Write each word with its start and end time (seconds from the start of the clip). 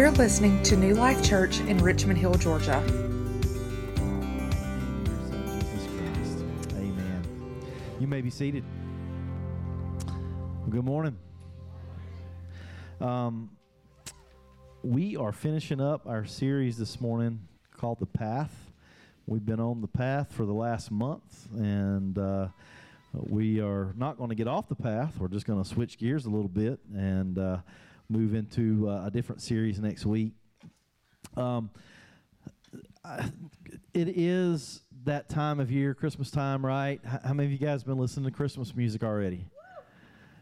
You're 0.00 0.10
listening 0.12 0.62
to 0.62 0.76
New 0.78 0.94
Life 0.94 1.22
Church 1.22 1.60
in 1.60 1.76
Richmond 1.76 2.18
Hill, 2.18 2.32
Georgia. 2.32 2.82
Amen. 6.74 7.22
You 8.00 8.06
may 8.06 8.22
be 8.22 8.30
seated. 8.30 8.64
Good 10.70 10.86
morning. 10.86 11.18
Um, 12.98 13.50
we 14.82 15.18
are 15.18 15.32
finishing 15.32 15.82
up 15.82 16.06
our 16.06 16.24
series 16.24 16.78
this 16.78 16.98
morning 16.98 17.46
called 17.76 18.00
The 18.00 18.06
Path. 18.06 18.72
We've 19.26 19.44
been 19.44 19.60
on 19.60 19.82
the 19.82 19.88
path 19.88 20.32
for 20.32 20.46
the 20.46 20.54
last 20.54 20.90
month, 20.90 21.46
and 21.52 22.16
uh, 22.16 22.48
we 23.12 23.60
are 23.60 23.92
not 23.98 24.16
going 24.16 24.30
to 24.30 24.34
get 24.34 24.48
off 24.48 24.66
the 24.66 24.76
path. 24.76 25.18
We're 25.18 25.28
just 25.28 25.44
going 25.44 25.62
to 25.62 25.68
switch 25.68 25.98
gears 25.98 26.24
a 26.24 26.30
little 26.30 26.48
bit 26.48 26.80
and 26.90 27.38
uh, 27.38 27.58
move 28.10 28.34
into 28.34 28.88
uh, 28.88 29.06
a 29.06 29.10
different 29.10 29.40
series 29.40 29.78
next 29.80 30.04
week. 30.04 30.32
Um, 31.36 31.70
I, 33.04 33.30
it 33.94 34.08
is 34.08 34.82
that 35.04 35.28
time 35.28 35.60
of 35.60 35.70
year, 35.70 35.94
Christmas 35.94 36.30
time, 36.30 36.64
right? 36.64 37.00
How 37.04 37.32
many 37.32 37.46
of 37.46 37.52
you 37.52 37.58
guys 37.58 37.82
been 37.82 37.98
listening 37.98 38.30
to 38.30 38.36
Christmas 38.36 38.74
music 38.74 39.02
already? 39.02 39.46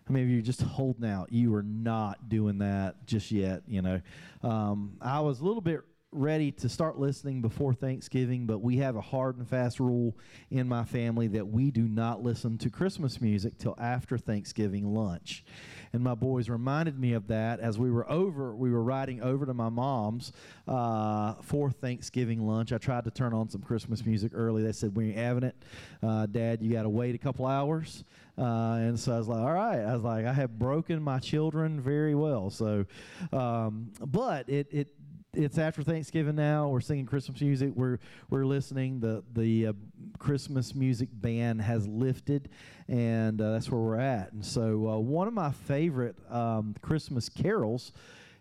How 0.07 0.13
many 0.13 0.25
of 0.25 0.31
you 0.31 0.41
just 0.41 0.63
holding 0.63 1.09
out? 1.09 1.31
You 1.31 1.55
are 1.55 1.63
not 1.63 2.31
doing 2.31 2.59
that 2.59 3.07
just 3.07 3.31
yet, 3.31 3.63
you 3.69 3.83
know. 3.83 4.01
Um, 4.43 4.97
I 5.03 5.21
was 5.21 5.41
a 5.41 5.45
little 5.45 5.61
bit 5.61 5.83
ready 6.11 6.51
to 6.51 6.69
start 6.69 6.99
listening 6.99 7.43
before 7.43 7.75
Thanksgiving, 7.75 8.47
but 8.47 8.61
we 8.61 8.79
have 8.79 8.97
a 8.97 9.01
hard 9.01 9.37
and 9.37 9.47
fast 9.47 9.79
rule 9.79 10.17
in 10.51 10.67
my 10.67 10.85
family 10.85 11.29
that 11.29 11.47
we 11.47 11.71
do 11.71 11.83
not 11.83 12.23
listen 12.23 12.57
to 12.59 12.71
Christmas 12.71 13.21
music 13.21 13.59
till 13.59 13.75
after 13.79 14.17
Thanksgiving 14.17 14.95
lunch. 14.95 15.45
And 15.93 16.03
my 16.03 16.15
boys 16.15 16.49
reminded 16.49 16.99
me 16.99 17.13
of 17.13 17.29
that 17.29 17.61
as 17.61 17.79
we 17.79 17.91
were 17.91 18.11
over, 18.11 18.55
we 18.55 18.71
were 18.71 18.83
riding 18.83 19.23
over 19.23 19.47
to 19.47 19.55
my 19.55 19.69
mom's 19.69 20.33
uh, 20.67 21.35
for 21.43 21.71
Thanksgiving 21.71 22.47
lunch. 22.47 22.73
I 22.73 22.79
tried 22.79 23.05
to 23.05 23.11
turn 23.11 23.33
on 23.33 23.49
some 23.49 23.63
Christmas 23.63 24.05
music 24.05 24.33
early. 24.35 24.63
They 24.63 24.73
said, 24.73 24.95
We 24.95 25.09
ain't 25.09 25.17
having 25.19 25.45
it. 25.45 25.57
Uh, 26.03 26.27
Dad, 26.27 26.63
you 26.63 26.73
got 26.73 26.83
to 26.83 26.89
wait 26.89 27.15
a 27.15 27.19
couple 27.19 27.47
hours. 27.47 28.05
Uh, 28.39 28.77
and 28.79 29.01
so 29.01 29.15
I 29.15 29.19
was 29.19 29.27
like, 29.27 29.41
all 29.41 29.53
right. 29.53 29.81
I 29.81 29.95
was 29.95 30.05
like, 30.05 30.25
I 30.25 30.33
have 30.33 30.59
broken 30.59 31.03
my 31.03 31.19
children 31.19 31.81
very 31.81 32.15
well. 32.15 32.51
So, 32.51 32.87
um, 33.33 33.91
but 34.01 34.49
it, 34.49 34.69
it 34.71 34.89
it's 35.35 35.59
after 35.59 35.83
Thanksgiving 35.83 36.37
now. 36.37 36.69
We're 36.69 36.81
singing 36.81 37.07
Christmas 37.07 37.41
music. 37.41 37.73
We're 37.75 37.99
we're 38.31 38.47
listening. 38.47 39.01
The 39.01 39.23
the 39.35 39.69
uh, 39.69 39.73
Christmas 40.19 40.75
music 40.75 41.09
ban 41.13 41.59
has 41.59 41.87
lifted, 41.87 42.49
and 42.89 43.41
uh, 43.41 43.53
that's 43.53 43.71
where 43.71 43.81
we're 43.81 44.01
at. 44.01 44.33
And 44.33 44.45
so 44.45 44.89
uh, 44.89 44.99
one 44.99 45.29
of 45.29 45.35
my 45.35 45.51
favorite 45.51 46.17
um, 46.31 46.75
Christmas 46.81 47.29
carols 47.29 47.93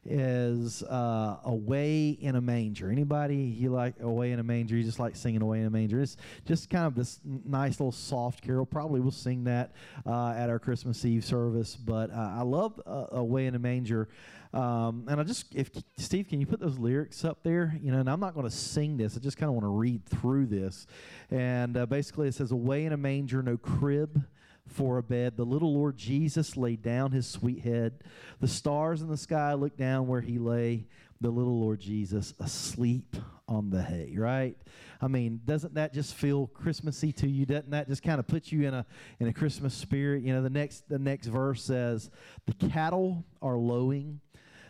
is 0.10 0.84
uh, 0.84 1.38
away 1.44 2.10
in 2.10 2.36
a 2.36 2.42
manger. 2.42 2.90
Anybody 2.90 3.36
you 3.36 3.72
like 3.72 4.00
away 4.00 4.32
in 4.32 4.40
a 4.40 4.44
manger? 4.44 4.78
You 4.78 4.84
just 4.84 5.00
like 5.00 5.16
singing 5.16 5.42
away 5.42 5.60
in 5.60 5.66
a 5.66 5.70
manger. 5.70 6.00
It's 6.00 6.16
just 6.46 6.70
kind 6.70 6.86
of 6.86 6.96
this 6.96 7.20
nice 7.26 7.80
little 7.80 7.92
soft 7.92 8.42
carol. 8.42 8.66
Probably 8.66 9.02
we'll 9.02 9.12
sing 9.12 9.44
that 9.46 9.74
uh, 10.06 10.30
at 10.30 10.50
our 10.50 10.60
Christmas 10.60 11.04
Eve 11.04 11.26
service. 11.26 11.76
But 11.76 12.12
uh, 12.12 12.36
I 12.38 12.44
love 12.44 12.80
uh, 12.86 13.08
away 13.12 13.48
in 13.48 13.56
a 13.56 13.60
manger. 13.60 14.08
Um, 14.54 15.06
and 15.10 15.20
I 15.20 15.24
just, 15.24 15.54
if 15.54 15.70
Steve, 15.98 16.28
can 16.28 16.40
you 16.40 16.46
put 16.46 16.60
those 16.60 16.78
lyrics 16.78 17.26
up 17.26 17.44
there? 17.44 17.78
You 17.82 17.92
know, 17.92 18.00
and 18.00 18.10
I'm 18.10 18.20
not 18.20 18.34
going 18.34 18.46
to 18.46 18.56
sing 18.56 18.98
this. 18.98 19.18
I 19.18 19.20
just 19.20 19.38
kind 19.38 19.50
of 19.50 19.54
want 19.54 19.66
to 19.66 19.70
read 19.70 20.06
through 20.06 20.48
this. 20.48 20.88
And 21.30 21.76
uh, 21.78 21.86
basically, 21.86 22.28
it 22.28 22.36
says, 22.36 22.52
"Away 22.52 22.86
in 22.86 22.94
a 22.94 22.98
manger, 22.98 23.42
no 23.42 23.58
crib." 23.58 24.26
for 24.68 24.98
a 24.98 25.04
bed. 25.04 25.38
The 25.38 25.46
little 25.46 25.74
Lord 25.74 25.98
Jesus 25.98 26.58
laid 26.58 26.82
down 26.82 27.12
his 27.12 27.26
sweet 27.26 27.62
head. 27.62 28.04
The 28.40 28.48
stars 28.48 29.02
in 29.02 29.08
the 29.08 29.18
sky 29.18 29.54
looked 29.54 29.78
down 29.78 30.08
where 30.08 30.22
he 30.22 30.38
lay. 30.38 30.88
The 31.20 31.30
little 31.30 31.60
Lord 31.60 31.80
Jesus 31.80 32.34
asleep 32.40 33.16
on 33.48 33.72
the 33.72 33.82
hay, 33.82 34.14
right? 34.16 34.56
I 35.02 35.08
mean, 35.08 35.42
doesn't 35.46 35.74
that 35.76 35.94
just 35.94 36.14
feel 36.14 36.48
Christmassy 36.48 37.12
to 37.14 37.28
you? 37.28 37.46
Doesn't 37.46 37.72
that 37.72 37.88
just 37.88 38.04
kind 38.04 38.20
of 38.20 38.28
put 38.28 38.52
you 38.52 38.68
in 38.68 38.74
a 38.74 38.86
in 39.20 39.28
a 39.28 39.34
Christmas 39.34 39.74
spirit? 39.74 40.24
You 40.24 40.34
know, 40.34 40.44
the 40.44 40.50
next 40.50 40.88
the 40.90 41.00
next 41.00 41.28
verse 41.28 41.64
says, 41.64 42.12
"The 42.46 42.54
cattle 42.70 43.26
are 43.42 43.58
lowing, 43.58 44.20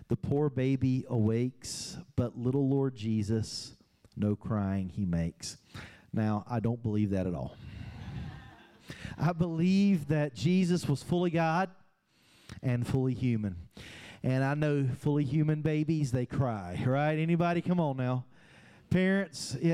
the 0.07 0.15
poor 0.15 0.49
baby 0.49 1.05
awakes, 1.09 1.97
but 2.15 2.37
little 2.37 2.67
Lord 2.67 2.95
Jesus, 2.95 3.75
no 4.15 4.35
crying 4.35 4.89
he 4.89 5.05
makes." 5.05 5.57
Now, 6.13 6.45
I 6.49 6.59
don't 6.59 6.81
believe 6.81 7.11
that 7.11 7.27
at 7.27 7.33
all. 7.33 7.55
I 9.17 9.33
believe 9.33 10.07
that 10.07 10.33
Jesus 10.33 10.87
was 10.87 11.03
fully 11.03 11.29
God 11.29 11.69
and 12.63 12.87
fully 12.87 13.13
human. 13.13 13.55
And 14.23 14.43
I 14.43 14.53
know 14.53 14.87
fully 14.99 15.23
human 15.23 15.61
babies, 15.61 16.11
they 16.11 16.25
cry, 16.25 16.81
right? 16.85 17.17
Anybody? 17.17 17.61
Come 17.61 17.79
on 17.79 17.97
now. 17.97 18.25
Parents, 18.89 19.55
I 19.61 19.67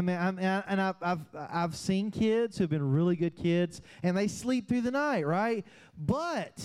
mean, 0.00 0.16
I'm, 0.16 0.38
and 0.38 0.80
I've, 0.80 0.96
I've, 1.00 1.20
I've 1.34 1.76
seen 1.76 2.10
kids 2.10 2.58
who've 2.58 2.68
been 2.68 2.90
really 2.92 3.14
good 3.14 3.36
kids 3.36 3.80
and 4.02 4.16
they 4.16 4.26
sleep 4.26 4.68
through 4.68 4.80
the 4.80 4.90
night, 4.90 5.24
right? 5.24 5.64
But, 5.96 6.64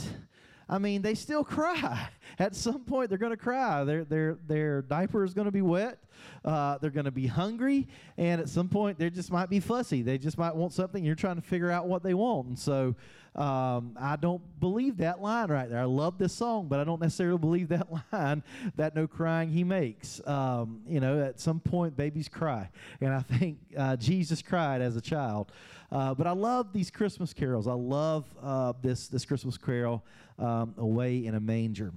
I 0.72 0.78
mean, 0.78 1.02
they 1.02 1.16
still 1.16 1.44
cry. 1.44 2.08
At 2.40 2.56
some 2.56 2.86
point, 2.86 3.10
they're 3.10 3.18
going 3.18 3.34
to 3.34 3.38
cry. 3.38 3.84
Their, 3.84 4.06
their, 4.06 4.38
their 4.48 4.82
diaper 4.82 5.26
is 5.26 5.34
going 5.34 5.46
to 5.46 5.52
be 5.52 5.62
wet. 5.62 6.00
Uh, 6.46 6.78
they're 6.78 6.90
going 6.90 7.06
to 7.06 7.12
be 7.12 7.28
hungry, 7.28 7.88
and 8.18 8.40
at 8.40 8.48
some 8.48 8.70
point, 8.70 8.98
they 8.98 9.10
just 9.10 9.32
might 9.32 9.50
be 9.50 9.60
fussy. 9.60 10.02
They 10.02 10.18
just 10.18 10.38
might 10.38 10.56
want 10.56 10.72
something. 10.72 11.04
You're 11.04 11.16
trying 11.16 11.36
to 11.36 11.42
figure 11.42 11.72
out 11.72 11.88
what 11.88 12.04
they 12.04 12.14
want, 12.14 12.48
and 12.48 12.60
so 12.60 12.96
um, 13.36 13.96
I 13.98 14.18
don't 14.18 14.42
believe 14.60 14.98
that 14.98 15.22
line 15.22 15.50
right 15.50 15.70
there. 15.70 15.80
I 15.80 15.86
love 15.86 16.18
this 16.18 16.34
song, 16.34 16.68
but 16.68 16.80
I 16.80 16.84
don't 16.84 17.00
necessarily 17.00 17.38
believe 17.38 17.70
that 17.70 17.88
line 18.12 18.44
that 18.76 18.94
no 18.94 19.08
crying 19.08 19.50
he 19.50 19.64
makes. 19.64 20.26
Um, 20.28 20.82
you 20.86 21.00
know, 21.00 21.24
at 21.24 21.40
some 21.40 21.62
point, 21.62 21.96
babies 21.96 22.28
cry, 22.28 22.70
and 23.00 23.14
I 23.14 23.22
think 23.22 23.60
uh, 23.78 23.96
Jesus 23.96 24.42
cried 24.42 24.82
as 24.82 24.98
a 24.98 25.02
child. 25.02 25.52
Uh, 25.92 26.14
but 26.14 26.28
I 26.28 26.32
love 26.32 26.74
these 26.74 26.92
Christmas 26.92 27.34
carols. 27.34 27.68
I 27.68 27.74
love 27.74 28.26
uh, 28.42 28.74
this 28.82 29.08
this 29.08 29.26
Christmas 29.26 29.58
carol, 29.58 30.04
um, 30.38 30.76
"Away 30.78 31.26
in 31.26 31.36
a 31.36 31.40
Manger." 31.40 31.94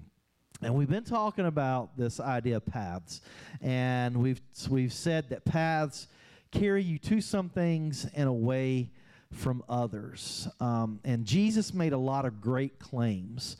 And 0.62 0.74
we've 0.76 0.88
been 0.88 1.04
talking 1.04 1.46
about 1.46 1.96
this 1.96 2.20
idea 2.20 2.56
of 2.56 2.66
paths, 2.66 3.20
and 3.60 4.16
we've 4.16 4.40
we've 4.70 4.92
said 4.92 5.30
that 5.30 5.44
paths 5.44 6.06
carry 6.52 6.82
you 6.84 6.98
to 7.00 7.20
some 7.20 7.48
things 7.48 8.06
and 8.14 8.28
away 8.28 8.90
from 9.34 9.62
others. 9.68 10.48
Um, 10.60 11.00
and 11.04 11.24
Jesus 11.24 11.74
made 11.74 11.92
a 11.92 11.98
lot 11.98 12.24
of 12.24 12.40
great 12.40 12.78
claims. 12.78 13.56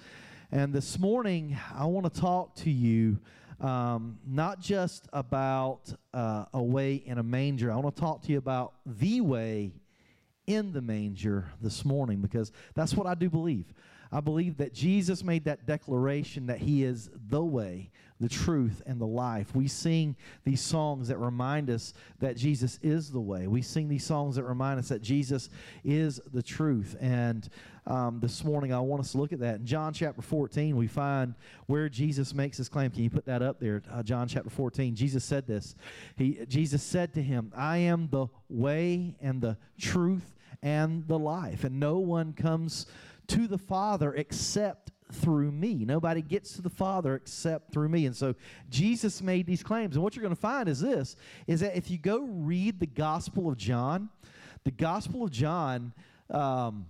And 0.50 0.72
this 0.72 0.98
morning, 0.98 1.56
I 1.74 1.86
want 1.86 2.12
to 2.12 2.20
talk 2.20 2.54
to 2.56 2.70
you 2.70 3.18
um, 3.60 4.18
not 4.26 4.60
just 4.60 5.08
about 5.12 5.92
uh, 6.12 6.46
a 6.52 6.62
way 6.62 6.94
in 6.94 7.18
a 7.18 7.22
manger. 7.22 7.72
I 7.72 7.76
want 7.76 7.94
to 7.94 8.00
talk 8.00 8.22
to 8.22 8.32
you 8.32 8.38
about 8.38 8.74
the 8.84 9.20
way 9.20 9.72
in 10.46 10.72
the 10.72 10.82
manger 10.82 11.50
this 11.60 11.84
morning 11.84 12.20
because 12.20 12.52
that's 12.74 12.94
what 12.94 13.06
I 13.06 13.14
do 13.14 13.30
believe. 13.30 13.72
I 14.12 14.20
believe 14.20 14.58
that 14.58 14.72
Jesus 14.72 15.24
made 15.24 15.44
that 15.46 15.66
declaration 15.66 16.46
that 16.46 16.58
He 16.58 16.84
is 16.84 17.10
the 17.28 17.42
way, 17.42 17.90
the 18.24 18.30
truth, 18.30 18.80
and 18.86 18.98
the 18.98 19.06
life. 19.06 19.54
We 19.54 19.68
sing 19.68 20.16
these 20.44 20.62
songs 20.62 21.08
that 21.08 21.18
remind 21.18 21.68
us 21.68 21.92
that 22.20 22.38
Jesus 22.38 22.78
is 22.82 23.10
the 23.10 23.20
way. 23.20 23.46
We 23.46 23.60
sing 23.60 23.86
these 23.86 24.06
songs 24.06 24.36
that 24.36 24.44
remind 24.44 24.78
us 24.78 24.88
that 24.88 25.02
Jesus 25.02 25.50
is 25.84 26.22
the 26.32 26.42
truth. 26.42 26.96
And 27.02 27.46
um, 27.86 28.20
this 28.20 28.42
morning, 28.42 28.72
I 28.72 28.80
want 28.80 29.00
us 29.00 29.12
to 29.12 29.18
look 29.18 29.34
at 29.34 29.40
that. 29.40 29.56
In 29.56 29.66
John 29.66 29.92
chapter 29.92 30.22
14, 30.22 30.74
we 30.74 30.86
find 30.86 31.34
where 31.66 31.90
Jesus 31.90 32.32
makes 32.32 32.56
his 32.56 32.70
claim. 32.70 32.90
Can 32.90 33.02
you 33.02 33.10
put 33.10 33.26
that 33.26 33.42
up 33.42 33.60
there? 33.60 33.82
Uh, 33.92 34.02
John 34.02 34.26
chapter 34.26 34.48
14. 34.48 34.94
Jesus 34.94 35.22
said 35.22 35.46
this. 35.46 35.74
He, 36.16 36.46
Jesus 36.48 36.82
said 36.82 37.12
to 37.12 37.22
him, 37.22 37.52
I 37.54 37.76
am 37.76 38.08
the 38.10 38.28
way 38.48 39.16
and 39.20 39.42
the 39.42 39.58
truth 39.78 40.34
and 40.62 41.06
the 41.06 41.18
life, 41.18 41.64
and 41.64 41.78
no 41.78 41.98
one 41.98 42.32
comes 42.32 42.86
to 43.26 43.46
the 43.46 43.58
Father 43.58 44.14
except 44.14 44.92
through 45.14 45.52
me. 45.52 45.84
Nobody 45.84 46.22
gets 46.22 46.54
to 46.54 46.62
the 46.62 46.70
Father 46.70 47.14
except 47.14 47.72
through 47.72 47.88
me. 47.88 48.06
And 48.06 48.16
so 48.16 48.34
Jesus 48.70 49.22
made 49.22 49.46
these 49.46 49.62
claims. 49.62 49.94
And 49.94 50.02
what 50.02 50.14
you're 50.14 50.22
going 50.22 50.34
to 50.34 50.40
find 50.40 50.68
is 50.68 50.80
this 50.80 51.16
is 51.46 51.60
that 51.60 51.76
if 51.76 51.90
you 51.90 51.98
go 51.98 52.20
read 52.22 52.80
the 52.80 52.86
Gospel 52.86 53.48
of 53.48 53.56
John, 53.56 54.08
the 54.64 54.70
Gospel 54.70 55.24
of 55.24 55.30
John 55.30 55.92
um, 56.30 56.86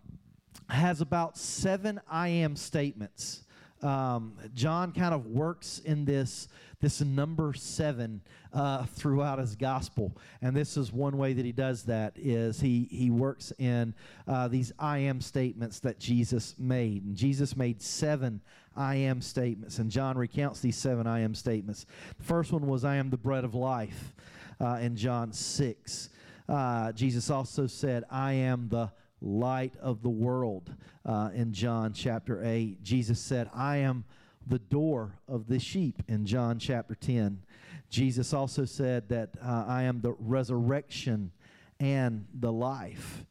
has 0.69 1.01
about 1.01 1.37
seven 1.37 2.01
I 2.09 2.29
am 2.29 2.57
statements. 2.57 3.43
Um, 3.85 4.33
John 4.55 4.93
kind 4.93 5.13
of 5.15 5.27
works 5.27 5.81
in 5.85 6.05
this 6.05 6.49
this 6.81 7.01
number 7.01 7.53
seven 7.55 8.21
uh, 8.53 8.85
throughout 8.85 9.39
his 9.39 9.57
gospel, 9.57 10.17
and 10.43 10.57
this 10.57 10.77
is 10.77 10.93
one 10.93 11.17
way 11.17 11.33
that 11.35 11.45
he 11.45 11.53
does 11.53 11.83
that 11.85 12.15
is 12.17 12.61
he 12.61 12.89
he 12.91 13.11
works 13.11 13.53
in 13.59 13.95
uh, 14.27 14.49
these 14.49 14.73
I 14.79 14.99
am 14.99 15.21
statements 15.21 15.81
that 15.81 15.99
Jesus 15.99 16.55
made, 16.59 17.05
and 17.05 17.15
Jesus 17.15 17.57
made 17.57 17.83
seven 17.83 18.41
I 18.77 18.97
am 18.97 19.21
statements, 19.21 19.79
and 19.79 19.91
John 19.91 20.17
recounts 20.19 20.61
these 20.61 20.77
seven 20.77 21.07
I 21.07 21.21
am 21.21 21.35
statements. 21.35 21.87
The 22.19 22.25
first 22.25 22.53
one 22.53 22.67
was 22.67 22.85
I 22.85 22.97
am 22.97 23.11
the 23.11 23.19
bread 23.19 23.45
of 23.45 23.55
life, 23.55 24.15
uh, 24.61 24.79
in 24.81 24.97
John 24.97 25.33
six. 25.33 26.09
Uh, 26.49 26.93
Jesus 26.93 27.31
also 27.31 27.67
said, 27.67 28.05
I 28.11 28.33
am 28.33 28.69
the 28.69 28.91
light 29.25 29.75
of 29.81 30.03
the 30.03 30.11
world 30.11 30.73
uh, 31.07 31.31
in 31.35 31.53
John 31.53 31.93
chapter 31.93 32.45
8. 32.45 32.83
Jesus 32.83 33.19
said, 33.19 33.51
I 33.55 33.79
am 33.79 34.05
the 34.47 34.59
door 34.59 35.19
of 35.27 35.47
the 35.47 35.59
sheep 35.59 36.03
in 36.07 36.27
John 36.27 36.59
chapter 36.59 36.95
10. 36.95 37.43
Jesus 37.89 38.35
also 38.35 38.65
said 38.65 39.09
that 39.09 39.31
uh, 39.43 39.65
I 39.67 39.85
am 39.85 40.01
the 40.01 40.15
resurrection 40.19 41.33
and 41.81 42.27
the 42.35 42.53
life. 42.53 43.25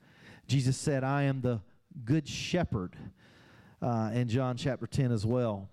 Jesus 0.48 0.78
said, 0.78 1.04
I 1.04 1.24
am 1.24 1.42
the 1.42 1.62
good 2.04 2.28
shepherd 2.28 2.96
uh, 3.82 4.12
in 4.14 4.28
John 4.28 4.58
chapter 4.58 4.88
10 4.88 5.12
as 5.12 5.26
well. 5.26 5.70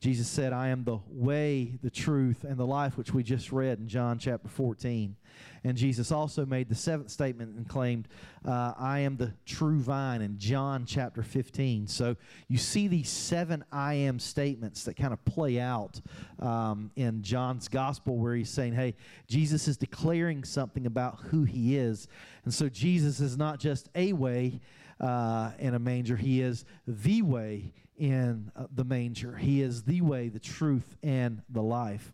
Jesus 0.00 0.28
said, 0.28 0.54
I 0.54 0.68
am 0.68 0.84
the 0.84 0.98
way, 1.08 1.78
the 1.82 1.90
truth, 1.90 2.44
and 2.44 2.56
the 2.56 2.66
life, 2.66 2.96
which 2.96 3.12
we 3.12 3.22
just 3.22 3.52
read 3.52 3.78
in 3.78 3.86
John 3.86 4.18
chapter 4.18 4.48
14. 4.48 5.14
And 5.62 5.76
Jesus 5.76 6.10
also 6.10 6.46
made 6.46 6.68
the 6.68 6.74
seventh 6.74 7.10
statement 7.10 7.56
and 7.56 7.68
claimed, 7.68 8.08
uh, 8.46 8.72
I 8.78 9.00
am 9.00 9.16
the 9.16 9.34
true 9.44 9.78
vine 9.78 10.22
in 10.22 10.38
John 10.38 10.86
chapter 10.86 11.22
15. 11.22 11.86
So 11.86 12.16
you 12.48 12.56
see 12.56 12.88
these 12.88 13.10
seven 13.10 13.64
I 13.70 13.94
am 13.94 14.18
statements 14.18 14.84
that 14.84 14.96
kind 14.96 15.12
of 15.12 15.22
play 15.24 15.60
out 15.60 16.00
um, 16.38 16.90
in 16.96 17.22
John's 17.22 17.68
gospel, 17.68 18.16
where 18.16 18.34
he's 18.34 18.48
saying, 18.48 18.72
Hey, 18.72 18.94
Jesus 19.28 19.68
is 19.68 19.76
declaring 19.76 20.44
something 20.44 20.86
about 20.86 21.20
who 21.24 21.44
he 21.44 21.76
is. 21.76 22.08
And 22.44 22.54
so 22.54 22.68
Jesus 22.68 23.20
is 23.20 23.36
not 23.36 23.60
just 23.60 23.90
a 23.94 24.14
way 24.14 24.60
uh, 24.98 25.50
in 25.58 25.74
a 25.74 25.78
manger, 25.78 26.16
he 26.16 26.40
is 26.40 26.64
the 26.86 27.22
way 27.22 27.72
in 27.98 28.50
uh, 28.56 28.66
the 28.74 28.84
manger. 28.84 29.36
He 29.36 29.60
is 29.60 29.82
the 29.82 30.00
way, 30.00 30.30
the 30.30 30.40
truth, 30.40 30.96
and 31.02 31.42
the 31.50 31.62
life. 31.62 32.12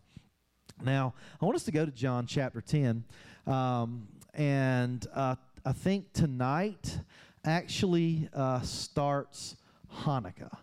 Now, 0.84 1.14
I 1.40 1.44
want 1.44 1.54
us 1.54 1.64
to 1.64 1.72
go 1.72 1.86
to 1.86 1.92
John 1.92 2.26
chapter 2.26 2.60
10. 2.60 3.04
Um, 3.46 4.08
and 4.34 5.06
uh, 5.14 5.36
I 5.64 5.72
think 5.72 6.12
tonight 6.12 6.98
actually 7.44 8.28
uh, 8.34 8.60
starts 8.60 9.56
Hanukkah. 10.02 10.56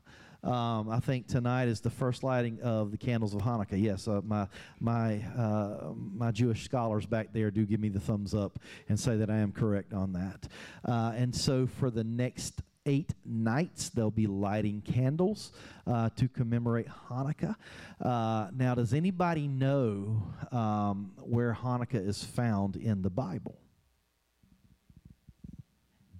Um, 0.44 0.89
I 0.89 1.00
think 1.00 1.27
tonight 1.27 1.69
is 1.69 1.80
the 1.80 1.89
first 1.89 2.21
lighting 2.21 2.59
of 2.62 2.91
the 2.91 2.97
candles 2.97 3.33
of 3.33 3.41
Hanukkah. 3.41 3.81
Yes, 3.81 4.09
uh, 4.09 4.19
my 4.25 4.47
my 4.81 5.19
uh, 5.38 5.94
my 5.95 6.31
Jewish 6.31 6.65
scholars 6.65 7.06
back 7.06 7.30
there 7.31 7.50
do 7.50 7.65
give 7.65 7.80
me 7.80 7.88
the 7.88 8.01
thumbs 8.01 8.33
up 8.33 8.59
and 8.89 9.00
say 9.00 9.15
that 9.15 9.29
I 9.29 9.38
am 9.38 9.53
correct 9.53 9.94
on 9.94 10.12
that. 10.13 10.50
Uh, 10.83 11.13
and 11.15 11.33
so 11.33 11.65
for 11.65 11.89
the 11.89 12.03
next 12.03 12.62
eight 12.85 13.13
nights. 13.25 13.89
They'll 13.89 14.12
be 14.12 14.27
lighting 14.27 14.81
candles 14.81 15.51
uh, 15.88 16.09
to 16.15 16.27
commemorate 16.27 16.88
Hanukkah. 17.09 17.56
Uh, 18.01 18.50
now, 18.56 18.75
does 18.75 18.94
anybody 18.94 19.47
know 19.47 20.24
um, 20.51 21.12
where 21.18 21.53
Hanukkah 21.53 22.06
is 22.07 22.24
found 22.24 22.75
in 22.75 23.01
the 23.01 23.09
Bible? 23.09 23.57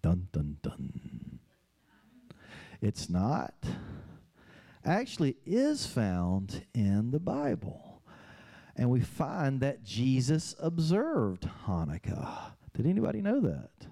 Dun, 0.02 0.28
dun, 0.32 0.58
dun. 0.62 1.40
It's 2.82 3.10
not. 3.10 3.54
Actually, 4.84 5.38
is 5.46 5.86
found 5.86 6.66
in 6.74 7.12
the 7.12 7.20
Bible. 7.20 8.02
And 8.76 8.90
we 8.90 9.00
find 9.00 9.62
that 9.62 9.84
Jesus 9.84 10.56
observed 10.60 11.48
Hanukkah. 11.66 12.54
Did 12.74 12.88
anybody 12.88 13.22
know 13.22 13.40
that? 13.42 13.88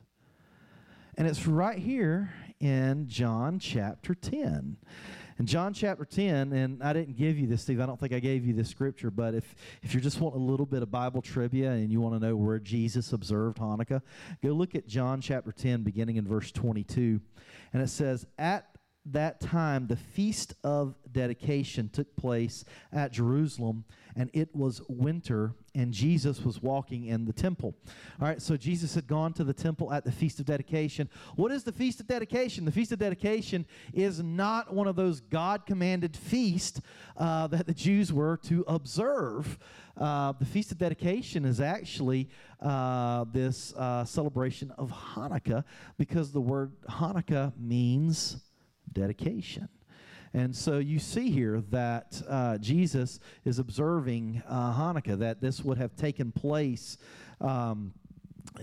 And 1.15 1.27
it's 1.27 1.45
right 1.45 1.77
here 1.77 2.33
in 2.61 3.07
John 3.07 3.59
chapter 3.59 4.15
10. 4.15 4.77
In 5.39 5.45
John 5.47 5.73
chapter 5.73 6.05
10, 6.05 6.53
and 6.53 6.83
I 6.83 6.93
didn't 6.93 7.17
give 7.17 7.39
you 7.39 7.47
this, 7.47 7.63
Steve. 7.63 7.81
I 7.81 7.87
don't 7.87 7.99
think 7.99 8.13
I 8.13 8.19
gave 8.19 8.45
you 8.45 8.53
this 8.53 8.69
scripture, 8.69 9.09
but 9.09 9.33
if, 9.33 9.55
if 9.81 9.93
you're 9.93 10.01
just 10.01 10.21
wanting 10.21 10.39
a 10.39 10.43
little 10.43 10.67
bit 10.67 10.83
of 10.83 10.91
Bible 10.91 11.21
trivia 11.21 11.71
and 11.71 11.91
you 11.91 11.99
want 11.99 12.13
to 12.13 12.25
know 12.25 12.35
where 12.35 12.59
Jesus 12.59 13.11
observed 13.11 13.57
Hanukkah, 13.57 14.03
go 14.43 14.49
look 14.49 14.75
at 14.75 14.87
John 14.87 15.19
chapter 15.19 15.51
10, 15.51 15.81
beginning 15.81 16.17
in 16.17 16.27
verse 16.27 16.51
22. 16.51 17.19
And 17.73 17.81
it 17.81 17.89
says, 17.89 18.27
At 18.37 18.67
that 19.05 19.39
time, 19.39 19.87
the 19.87 19.95
feast 19.95 20.53
of 20.63 20.95
dedication 21.11 21.89
took 21.89 22.15
place 22.15 22.63
at 22.93 23.11
Jerusalem, 23.11 23.83
and 24.15 24.29
it 24.33 24.55
was 24.55 24.81
winter, 24.87 25.55
and 25.73 25.91
Jesus 25.91 26.41
was 26.41 26.61
walking 26.61 27.05
in 27.05 27.25
the 27.25 27.33
temple. 27.33 27.73
All 28.21 28.27
right, 28.27 28.41
so 28.41 28.55
Jesus 28.55 28.93
had 28.93 29.07
gone 29.07 29.33
to 29.33 29.43
the 29.43 29.53
temple 29.53 29.91
at 29.91 30.05
the 30.05 30.11
feast 30.11 30.39
of 30.39 30.45
dedication. 30.45 31.09
What 31.35 31.51
is 31.51 31.63
the 31.63 31.71
feast 31.71 31.99
of 31.99 32.07
dedication? 32.07 32.63
The 32.63 32.71
feast 32.71 32.91
of 32.91 32.99
dedication 32.99 33.65
is 33.91 34.21
not 34.21 34.71
one 34.71 34.87
of 34.87 34.95
those 34.95 35.19
God 35.19 35.65
commanded 35.65 36.15
feasts 36.15 36.79
uh, 37.17 37.47
that 37.47 37.65
the 37.65 37.73
Jews 37.73 38.13
were 38.13 38.37
to 38.43 38.63
observe. 38.67 39.57
Uh, 39.97 40.33
the 40.33 40.45
feast 40.45 40.71
of 40.71 40.77
dedication 40.77 41.43
is 41.43 41.59
actually 41.59 42.29
uh, 42.61 43.25
this 43.31 43.73
uh, 43.73 44.05
celebration 44.05 44.71
of 44.77 44.91
Hanukkah 44.91 45.63
because 45.97 46.31
the 46.31 46.41
word 46.41 46.73
Hanukkah 46.87 47.51
means 47.59 48.37
dedication. 48.93 49.69
And 50.33 50.55
so 50.55 50.77
you 50.77 50.99
see 50.99 51.29
here 51.29 51.61
that 51.71 52.21
uh, 52.27 52.57
Jesus 52.57 53.19
is 53.43 53.59
observing 53.59 54.41
uh, 54.47 54.73
Hanukkah, 54.73 55.19
that 55.19 55.41
this 55.41 55.61
would 55.61 55.77
have 55.77 55.95
taken 55.95 56.31
place 56.31 56.97
um, 57.41 57.93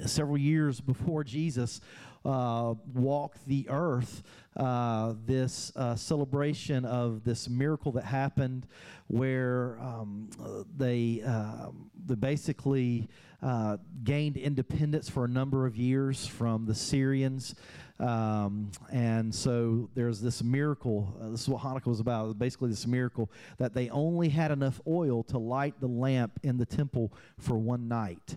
several 0.06 0.38
years 0.38 0.80
before 0.80 1.25
Jesus 1.25 1.80
uh, 2.25 2.75
walked 2.94 3.44
the 3.46 3.66
earth. 3.69 4.22
Uh, 4.56 5.14
this 5.25 5.70
uh, 5.76 5.94
celebration 5.94 6.84
of 6.84 7.22
this 7.22 7.48
miracle 7.48 7.92
that 7.92 8.04
happened 8.04 8.66
where 9.06 9.78
um, 9.80 10.28
they, 10.76 11.22
um, 11.22 11.90
they 12.06 12.16
basically 12.16 13.08
uh, 13.40 13.76
gained 14.02 14.36
independence 14.36 15.08
for 15.08 15.25
a 15.25 15.28
number 15.28 15.64
of 15.64 15.76
years 15.76 16.26
from 16.26 16.66
the 16.66 16.75
Syrians. 16.75 17.54
Um, 18.00 18.70
and 18.92 19.34
so 19.34 19.88
there's 19.94 20.20
this 20.20 20.42
miracle. 20.42 21.16
Uh, 21.20 21.30
this 21.30 21.42
is 21.42 21.48
what 21.48 21.62
Hanukkah 21.62 21.86
was 21.86 22.00
about. 22.00 22.38
Basically, 22.38 22.70
this 22.70 22.86
miracle 22.86 23.30
that 23.58 23.74
they 23.74 23.90
only 23.90 24.28
had 24.28 24.50
enough 24.50 24.80
oil 24.86 25.22
to 25.24 25.38
light 25.38 25.74
the 25.80 25.88
lamp 25.88 26.38
in 26.42 26.58
the 26.58 26.66
temple 26.66 27.12
for 27.38 27.56
one 27.56 27.88
night. 27.88 28.36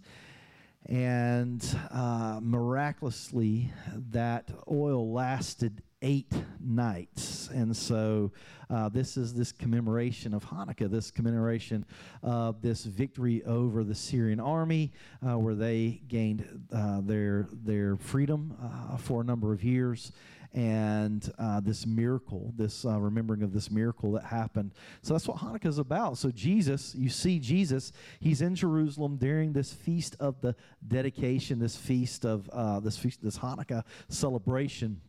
And 0.88 1.64
uh, 1.92 2.40
miraculously, 2.42 3.72
that 4.12 4.50
oil 4.70 5.12
lasted 5.12 5.84
eight 6.02 6.32
nights. 6.60 7.50
And 7.54 7.76
so 7.76 8.32
uh, 8.70 8.90
this 8.90 9.18
is 9.18 9.34
this 9.34 9.52
commemoration 9.52 10.34
of 10.34 10.46
Hanukkah, 10.46 10.90
this 10.90 11.12
commemoration 11.12 11.86
of 12.24 12.62
this 12.62 12.86
victory 12.86 13.44
over 13.46 13.84
the 13.84 13.96
Syrian 13.96 14.40
army, 14.40 14.92
uh, 15.26 15.38
where 15.38 15.56
they 15.56 16.02
gained 16.08 16.68
uh, 16.74 17.02
their, 17.02 17.48
their 17.52 17.98
freedom 17.98 18.58
uh, 18.62 18.98
for 18.98 19.22
a 19.22 19.24
number 19.24 19.54
of 19.54 19.64
years. 19.64 20.12
And 20.54 21.32
uh, 21.40 21.62
this 21.62 21.86
miracle, 21.86 22.52
this 22.58 22.84
uh, 22.84 23.00
remembering 23.00 23.42
of 23.42 23.54
this 23.54 23.72
miracle 23.72 24.12
that 24.14 24.26
happened. 24.26 24.74
So 25.02 25.14
that's 25.14 25.26
what 25.26 25.38
Hanukkah 25.38 25.68
is 25.68 25.78
about. 25.78 26.18
So, 26.18 26.30
Jesus, 26.30 26.94
you 26.94 27.08
see 27.08 27.40
Jesus, 27.40 27.94
he's 28.20 28.42
in 28.42 28.56
Jerusalem 28.56 29.16
during 29.16 29.54
this 29.54 29.72
feast 29.72 30.18
of 30.20 30.42
the 30.42 30.54
dedication, 30.86 31.60
this 31.60 31.78
feast 31.78 32.26
of 32.26 32.50
this 32.84 32.98
feast, 32.98 33.24
this 33.24 33.38
Hanukkah 33.38 33.84
celebration 34.10 35.00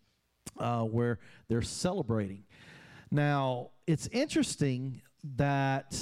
uh, 0.62 0.83
where 0.85 1.19
they're 1.49 1.62
celebrating. 1.62 2.45
Now, 3.11 3.71
it's 3.87 4.07
interesting 4.07 5.02
that 5.37 5.95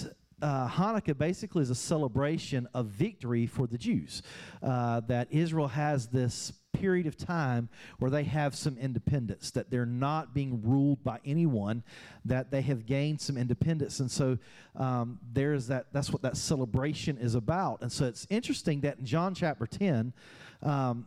uh, 0.42 0.68
Hanukkah 0.68 1.16
basically 1.16 1.62
is 1.62 1.70
a 1.70 1.74
celebration 1.74 2.68
of 2.72 2.86
victory 2.86 3.46
for 3.46 3.66
the 3.66 3.76
Jews. 3.76 4.22
Uh, 4.62 5.00
that 5.00 5.28
Israel 5.30 5.68
has 5.68 6.06
this 6.08 6.52
period 6.72 7.06
of 7.06 7.16
time 7.16 7.68
where 7.98 8.10
they 8.10 8.24
have 8.24 8.54
some 8.54 8.78
independence, 8.78 9.50
that 9.50 9.70
they're 9.70 9.84
not 9.84 10.32
being 10.32 10.62
ruled 10.62 11.02
by 11.02 11.18
anyone, 11.24 11.82
that 12.24 12.50
they 12.50 12.62
have 12.62 12.86
gained 12.86 13.20
some 13.20 13.36
independence. 13.36 14.00
And 14.00 14.10
so 14.10 14.38
um, 14.76 15.18
there's 15.32 15.66
that, 15.66 15.86
that's 15.92 16.10
what 16.10 16.22
that 16.22 16.36
celebration 16.36 17.18
is 17.18 17.34
about. 17.34 17.82
And 17.82 17.90
so 17.90 18.06
it's 18.06 18.26
interesting 18.30 18.80
that 18.82 18.98
in 18.98 19.04
John 19.04 19.34
chapter 19.34 19.66
10, 19.66 20.12
um, 20.62 21.06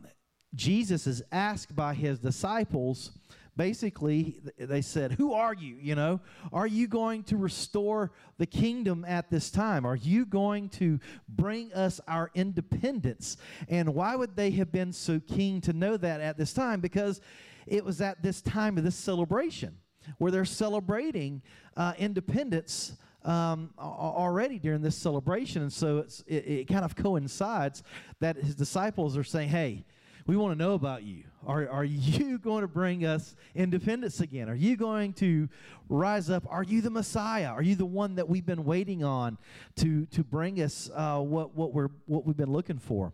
Jesus 0.54 1.06
is 1.06 1.22
asked 1.32 1.74
by 1.74 1.94
his 1.94 2.18
disciples 2.18 3.10
basically 3.56 4.40
they 4.58 4.82
said 4.82 5.12
who 5.12 5.32
are 5.32 5.54
you 5.54 5.76
you 5.80 5.94
know? 5.94 6.20
Are 6.52 6.66
you 6.66 6.86
going 6.86 7.22
to 7.24 7.36
restore 7.36 8.12
the 8.38 8.46
kingdom 8.46 9.04
at 9.06 9.30
this 9.30 9.50
time? 9.50 9.86
Are 9.86 9.96
you 9.96 10.26
going 10.26 10.68
to 10.70 10.98
bring 11.28 11.72
us 11.72 12.00
our 12.08 12.30
independence? 12.34 13.36
And 13.68 13.94
why 13.94 14.16
would 14.16 14.36
they 14.36 14.50
have 14.52 14.72
been 14.72 14.92
so 14.92 15.20
keen 15.20 15.60
to 15.62 15.72
know 15.72 15.96
that 15.96 16.20
at 16.20 16.36
this 16.36 16.52
time? 16.52 16.80
Because 16.80 17.20
it 17.66 17.84
was 17.84 18.00
at 18.00 18.22
this 18.22 18.42
time 18.42 18.78
of 18.78 18.84
this 18.84 18.96
celebration 18.96 19.76
where 20.18 20.30
they're 20.30 20.44
celebrating 20.44 21.42
uh, 21.76 21.94
independence 21.98 22.96
um, 23.24 23.70
already 23.78 24.58
during 24.58 24.82
this 24.82 24.96
celebration. 24.96 25.62
And 25.62 25.72
so 25.72 26.04
it, 26.26 26.34
it 26.34 26.68
kind 26.68 26.84
of 26.84 26.94
coincides 26.94 27.82
that 28.20 28.36
his 28.36 28.54
disciples 28.54 29.16
are 29.16 29.24
saying 29.24 29.48
hey 29.48 29.84
we 30.26 30.36
want 30.36 30.52
to 30.52 30.58
know 30.58 30.72
about 30.74 31.02
you. 31.02 31.24
Are, 31.46 31.68
are 31.68 31.84
you 31.84 32.38
going 32.44 32.62
to 32.62 32.68
bring 32.68 33.04
us 33.04 33.36
independence 33.54 34.20
again? 34.20 34.48
Are 34.48 34.54
you 34.54 34.76
going 34.76 35.12
to 35.14 35.48
rise 35.88 36.30
up? 36.30 36.44
Are 36.48 36.62
you 36.62 36.80
the 36.80 36.90
Messiah? 36.90 37.48
Are 37.48 37.62
you 37.62 37.74
the 37.74 37.86
one 37.86 38.16
that 38.16 38.28
we've 38.28 38.46
been 38.46 38.64
waiting 38.64 39.04
on 39.04 39.38
to, 39.76 40.06
to 40.06 40.24
bring 40.24 40.60
us 40.60 40.90
uh, 40.94 41.18
what, 41.18 41.54
what, 41.54 41.72
we're, 41.72 41.90
what 42.06 42.26
we've 42.26 42.36
been 42.36 42.52
looking 42.52 42.78
for? 42.78 43.12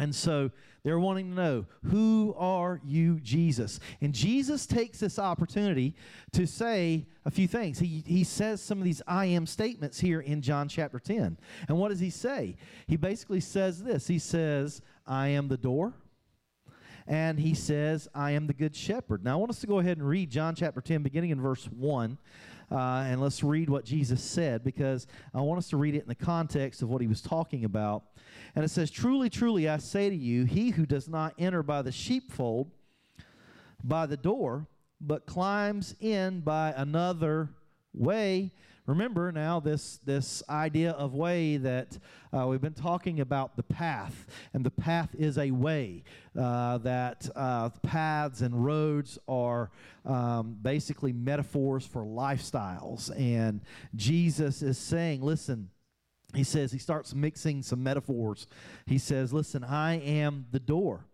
And 0.00 0.14
so 0.14 0.50
they're 0.84 0.98
wanting 0.98 1.30
to 1.30 1.34
know, 1.34 1.66
who 1.86 2.34
are 2.38 2.80
you, 2.84 3.18
Jesus? 3.20 3.80
And 4.00 4.14
Jesus 4.14 4.64
takes 4.64 5.00
this 5.00 5.18
opportunity 5.18 5.96
to 6.32 6.46
say 6.46 7.06
a 7.24 7.30
few 7.32 7.48
things. 7.48 7.80
He, 7.80 8.04
he 8.06 8.22
says 8.22 8.62
some 8.62 8.78
of 8.78 8.84
these 8.84 9.02
I 9.08 9.26
am 9.26 9.44
statements 9.44 9.98
here 9.98 10.20
in 10.20 10.40
John 10.40 10.68
chapter 10.68 11.00
10. 11.00 11.36
And 11.66 11.78
what 11.78 11.88
does 11.88 11.98
he 11.98 12.10
say? 12.10 12.56
He 12.86 12.96
basically 12.96 13.40
says 13.40 13.82
this 13.82 14.06
He 14.06 14.20
says, 14.20 14.82
I 15.04 15.28
am 15.28 15.48
the 15.48 15.56
door. 15.56 15.94
And 17.08 17.40
he 17.40 17.54
says, 17.54 18.06
I 18.14 18.32
am 18.32 18.46
the 18.46 18.52
good 18.52 18.76
shepherd. 18.76 19.24
Now, 19.24 19.32
I 19.32 19.36
want 19.36 19.50
us 19.50 19.60
to 19.60 19.66
go 19.66 19.78
ahead 19.78 19.96
and 19.96 20.06
read 20.06 20.30
John 20.30 20.54
chapter 20.54 20.82
10, 20.82 21.02
beginning 21.02 21.30
in 21.30 21.40
verse 21.40 21.64
1. 21.64 22.18
Uh, 22.70 22.76
and 22.76 23.18
let's 23.18 23.42
read 23.42 23.70
what 23.70 23.86
Jesus 23.86 24.22
said 24.22 24.62
because 24.62 25.06
I 25.32 25.40
want 25.40 25.56
us 25.56 25.70
to 25.70 25.78
read 25.78 25.94
it 25.94 26.02
in 26.02 26.08
the 26.08 26.14
context 26.14 26.82
of 26.82 26.90
what 26.90 27.00
he 27.00 27.06
was 27.06 27.22
talking 27.22 27.64
about. 27.64 28.02
And 28.54 28.62
it 28.62 28.68
says, 28.68 28.90
Truly, 28.90 29.30
truly, 29.30 29.70
I 29.70 29.78
say 29.78 30.10
to 30.10 30.14
you, 30.14 30.44
he 30.44 30.68
who 30.68 30.84
does 30.84 31.08
not 31.08 31.32
enter 31.38 31.62
by 31.62 31.80
the 31.80 31.92
sheepfold, 31.92 32.70
by 33.82 34.04
the 34.04 34.18
door, 34.18 34.66
but 35.00 35.24
climbs 35.24 35.94
in 36.00 36.40
by 36.40 36.74
another 36.76 37.48
way. 37.94 38.52
Remember 38.88 39.30
now 39.30 39.60
this, 39.60 39.98
this 40.06 40.42
idea 40.48 40.92
of 40.92 41.14
way 41.14 41.58
that 41.58 41.98
uh, 42.32 42.46
we've 42.46 42.62
been 42.62 42.72
talking 42.72 43.20
about 43.20 43.54
the 43.54 43.62
path, 43.62 44.26
and 44.54 44.64
the 44.64 44.70
path 44.70 45.14
is 45.18 45.36
a 45.36 45.50
way. 45.50 46.04
Uh, 46.34 46.78
that 46.78 47.28
uh, 47.36 47.68
paths 47.82 48.40
and 48.40 48.64
roads 48.64 49.18
are 49.28 49.70
um, 50.06 50.56
basically 50.62 51.12
metaphors 51.12 51.84
for 51.84 52.02
lifestyles. 52.02 53.10
And 53.20 53.60
Jesus 53.94 54.62
is 54.62 54.78
saying, 54.78 55.20
listen, 55.20 55.68
he 56.34 56.44
says, 56.44 56.72
he 56.72 56.78
starts 56.78 57.14
mixing 57.14 57.62
some 57.62 57.82
metaphors. 57.82 58.46
He 58.86 58.96
says, 58.96 59.34
Listen, 59.34 59.64
I 59.64 59.98
am 60.00 60.46
the 60.50 60.60
door. 60.60 61.06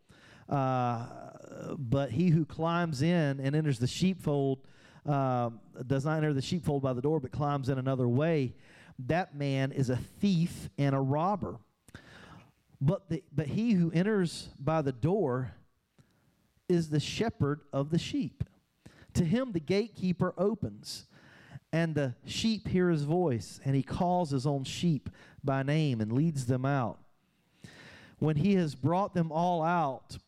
Uh, 0.48 1.06
but 1.76 2.12
he 2.12 2.28
who 2.28 2.44
climbs 2.44 3.02
in 3.02 3.40
and 3.40 3.56
enters 3.56 3.78
the 3.78 3.86
sheepfold 3.86 4.60
uh, 5.06 5.50
does 5.86 6.04
not 6.04 6.16
enter 6.16 6.32
the 6.32 6.42
sheepfold 6.42 6.82
by 6.82 6.92
the 6.92 7.02
door, 7.02 7.20
but 7.20 7.32
climbs 7.32 7.68
in 7.68 7.78
another 7.78 8.08
way. 8.08 8.54
That 9.06 9.34
man 9.34 9.72
is 9.72 9.90
a 9.90 9.96
thief 9.96 10.70
and 10.78 10.94
a 10.94 11.00
robber. 11.00 11.58
But, 12.80 13.08
the, 13.08 13.22
but 13.34 13.48
he 13.48 13.72
who 13.72 13.90
enters 13.92 14.48
by 14.58 14.82
the 14.82 14.92
door 14.92 15.52
is 16.68 16.90
the 16.90 17.00
shepherd 17.00 17.62
of 17.72 17.90
the 17.90 17.98
sheep. 17.98 18.44
To 19.14 19.24
him 19.24 19.52
the 19.52 19.60
gatekeeper 19.60 20.34
opens. 20.36 21.06
And 21.72 21.96
the 21.96 22.14
sheep 22.24 22.68
hear 22.68 22.88
his 22.88 23.02
voice, 23.02 23.58
and 23.64 23.74
he 23.74 23.82
calls 23.82 24.30
his 24.30 24.46
own 24.46 24.62
sheep 24.62 25.10
by 25.42 25.64
name 25.64 26.00
and 26.00 26.12
leads 26.12 26.46
them 26.46 26.64
out. 26.64 27.00
When 28.20 28.36
he 28.36 28.54
has 28.54 28.76
brought 28.76 29.12
them 29.12 29.32
all 29.32 29.60
out, 29.60 30.18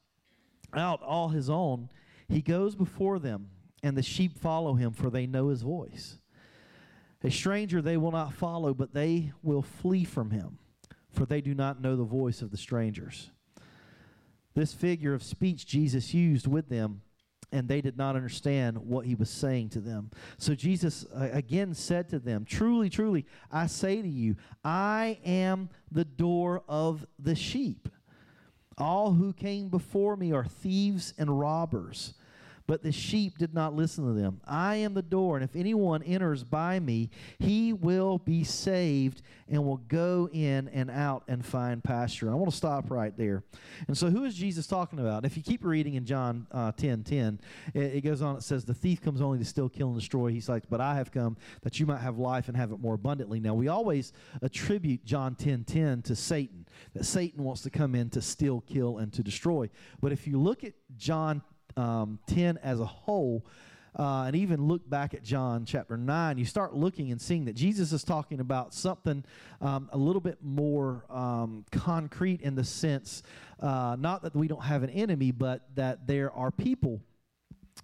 out 0.74 1.02
all 1.02 1.28
his 1.28 1.48
own, 1.48 1.88
he 2.28 2.42
goes 2.42 2.74
before 2.74 3.20
them, 3.20 3.50
and 3.86 3.96
the 3.96 4.02
sheep 4.02 4.36
follow 4.36 4.74
him, 4.74 4.92
for 4.92 5.10
they 5.10 5.26
know 5.26 5.48
his 5.48 5.62
voice. 5.62 6.18
A 7.22 7.30
stranger 7.30 7.80
they 7.80 7.96
will 7.96 8.12
not 8.12 8.34
follow, 8.34 8.74
but 8.74 8.92
they 8.92 9.32
will 9.42 9.62
flee 9.62 10.04
from 10.04 10.30
him, 10.30 10.58
for 11.12 11.24
they 11.24 11.40
do 11.40 11.54
not 11.54 11.80
know 11.80 11.96
the 11.96 12.04
voice 12.04 12.42
of 12.42 12.50
the 12.50 12.56
strangers. 12.56 13.30
This 14.54 14.72
figure 14.72 15.14
of 15.14 15.22
speech 15.22 15.66
Jesus 15.66 16.12
used 16.14 16.46
with 16.46 16.68
them 16.68 17.02
and 17.52 17.68
they 17.68 17.80
did 17.80 17.96
not 17.96 18.16
understand 18.16 18.76
what 18.76 19.06
he 19.06 19.14
was 19.14 19.30
saying 19.30 19.68
to 19.70 19.80
them. 19.80 20.10
So 20.36 20.54
Jesus 20.54 21.06
uh, 21.14 21.28
again 21.32 21.74
said 21.74 22.08
to 22.08 22.18
them, 22.18 22.44
Truly, 22.44 22.90
truly, 22.90 23.24
I 23.52 23.66
say 23.66 24.02
to 24.02 24.08
you, 24.08 24.34
I 24.64 25.20
am 25.24 25.68
the 25.92 26.04
door 26.04 26.64
of 26.68 27.06
the 27.20 27.36
sheep. 27.36 27.88
All 28.78 29.12
who 29.12 29.32
came 29.32 29.68
before 29.68 30.16
me 30.16 30.32
are 30.32 30.44
thieves 30.44 31.14
and 31.16 31.38
robbers 31.38 32.14
but 32.66 32.82
the 32.82 32.92
sheep 32.92 33.38
did 33.38 33.54
not 33.54 33.74
listen 33.74 34.04
to 34.06 34.12
them. 34.12 34.40
I 34.44 34.76
am 34.76 34.94
the 34.94 35.02
door, 35.02 35.36
and 35.36 35.44
if 35.44 35.54
anyone 35.54 36.02
enters 36.02 36.42
by 36.42 36.80
me, 36.80 37.10
he 37.38 37.72
will 37.72 38.18
be 38.18 38.44
saved 38.44 39.22
and 39.48 39.64
will 39.64 39.76
go 39.76 40.28
in 40.32 40.68
and 40.68 40.90
out 40.90 41.22
and 41.28 41.44
find 41.44 41.82
pasture. 41.82 42.30
I 42.30 42.34
want 42.34 42.50
to 42.50 42.56
stop 42.56 42.90
right 42.90 43.16
there. 43.16 43.44
And 43.86 43.96
so, 43.96 44.10
who 44.10 44.24
is 44.24 44.34
Jesus 44.34 44.66
talking 44.66 44.98
about? 44.98 45.24
If 45.24 45.36
you 45.36 45.42
keep 45.42 45.64
reading 45.64 45.94
in 45.94 46.04
John 46.04 46.46
uh, 46.50 46.72
10 46.72 47.04
10, 47.04 47.40
it, 47.74 47.80
it 47.80 48.00
goes 48.02 48.22
on, 48.22 48.36
it 48.36 48.42
says, 48.42 48.64
The 48.64 48.74
thief 48.74 49.00
comes 49.00 49.20
only 49.20 49.38
to 49.38 49.44
steal, 49.44 49.68
kill, 49.68 49.88
and 49.88 49.98
destroy. 49.98 50.30
He's 50.30 50.48
like, 50.48 50.68
But 50.68 50.80
I 50.80 50.96
have 50.96 51.12
come 51.12 51.36
that 51.62 51.78
you 51.78 51.86
might 51.86 52.00
have 52.00 52.18
life 52.18 52.48
and 52.48 52.56
have 52.56 52.72
it 52.72 52.80
more 52.80 52.94
abundantly. 52.94 53.38
Now, 53.38 53.54
we 53.54 53.68
always 53.68 54.12
attribute 54.42 55.04
John 55.04 55.34
10 55.36 55.64
10 55.64 56.02
to 56.02 56.16
Satan, 56.16 56.66
that 56.94 57.04
Satan 57.04 57.44
wants 57.44 57.62
to 57.62 57.70
come 57.70 57.94
in 57.94 58.10
to 58.10 58.22
steal, 58.22 58.62
kill, 58.62 58.98
and 58.98 59.12
to 59.12 59.22
destroy. 59.22 59.70
But 60.00 60.12
if 60.12 60.26
you 60.26 60.40
look 60.40 60.64
at 60.64 60.72
John 60.96 61.42
um, 61.76 62.18
10 62.26 62.58
as 62.58 62.80
a 62.80 62.84
whole, 62.84 63.44
uh, 63.98 64.24
and 64.26 64.36
even 64.36 64.66
look 64.68 64.88
back 64.88 65.14
at 65.14 65.22
John 65.22 65.64
chapter 65.64 65.96
9, 65.96 66.38
you 66.38 66.44
start 66.44 66.74
looking 66.74 67.10
and 67.12 67.20
seeing 67.20 67.46
that 67.46 67.54
Jesus 67.54 67.92
is 67.92 68.04
talking 68.04 68.40
about 68.40 68.74
something 68.74 69.24
um, 69.60 69.88
a 69.92 69.96
little 69.96 70.20
bit 70.20 70.38
more 70.42 71.04
um, 71.08 71.64
concrete 71.72 72.42
in 72.42 72.54
the 72.54 72.64
sense, 72.64 73.22
uh, 73.60 73.96
not 73.98 74.22
that 74.22 74.36
we 74.36 74.48
don't 74.48 74.64
have 74.64 74.82
an 74.82 74.90
enemy, 74.90 75.30
but 75.30 75.62
that 75.76 76.06
there 76.06 76.30
are 76.32 76.50
people 76.50 77.00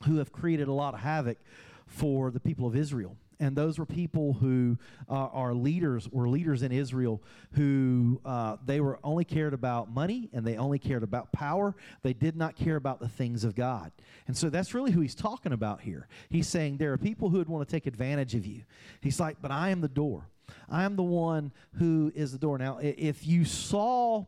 who 0.06 0.16
have 0.16 0.32
created 0.32 0.68
a 0.68 0.72
lot 0.72 0.94
of 0.94 1.00
havoc 1.00 1.38
for 1.86 2.30
the 2.30 2.40
people 2.40 2.66
of 2.66 2.76
Israel 2.76 3.16
and 3.42 3.56
those 3.56 3.76
were 3.76 3.84
people 3.84 4.34
who 4.34 4.78
uh, 5.10 5.12
are 5.12 5.52
leaders 5.52 6.08
were 6.10 6.28
leaders 6.28 6.62
in 6.62 6.70
israel 6.70 7.20
who 7.54 8.20
uh, 8.24 8.56
they 8.64 8.80
were 8.80 9.00
only 9.02 9.24
cared 9.24 9.52
about 9.52 9.90
money 9.90 10.30
and 10.32 10.46
they 10.46 10.56
only 10.56 10.78
cared 10.78 11.02
about 11.02 11.32
power. 11.32 11.74
They 12.02 12.12
did 12.12 12.36
not 12.36 12.54
care 12.54 12.76
about 12.76 13.00
the 13.00 13.08
things 13.08 13.42
of 13.42 13.54
god. 13.54 13.90
And 14.28 14.36
so 14.36 14.48
that's 14.48 14.74
really 14.74 14.92
who 14.92 15.00
he's 15.00 15.16
talking 15.16 15.52
about 15.52 15.80
here. 15.80 16.06
He's 16.30 16.46
saying 16.46 16.76
there 16.76 16.92
are 16.92 16.98
people 16.98 17.28
who 17.28 17.38
would 17.38 17.48
want 17.48 17.68
to 17.68 17.70
take 17.70 17.86
advantage 17.86 18.34
of 18.36 18.46
you. 18.46 18.62
He's 19.00 19.18
like 19.18 19.42
but 19.42 19.50
i 19.50 19.70
am 19.70 19.80
the 19.80 19.88
door. 19.88 20.28
I 20.70 20.84
am 20.84 20.94
the 20.94 21.02
one 21.02 21.50
who 21.74 22.12
is 22.14 22.30
the 22.30 22.38
door. 22.38 22.58
Now 22.58 22.78
if 22.80 23.26
you 23.26 23.44
saw 23.44 24.24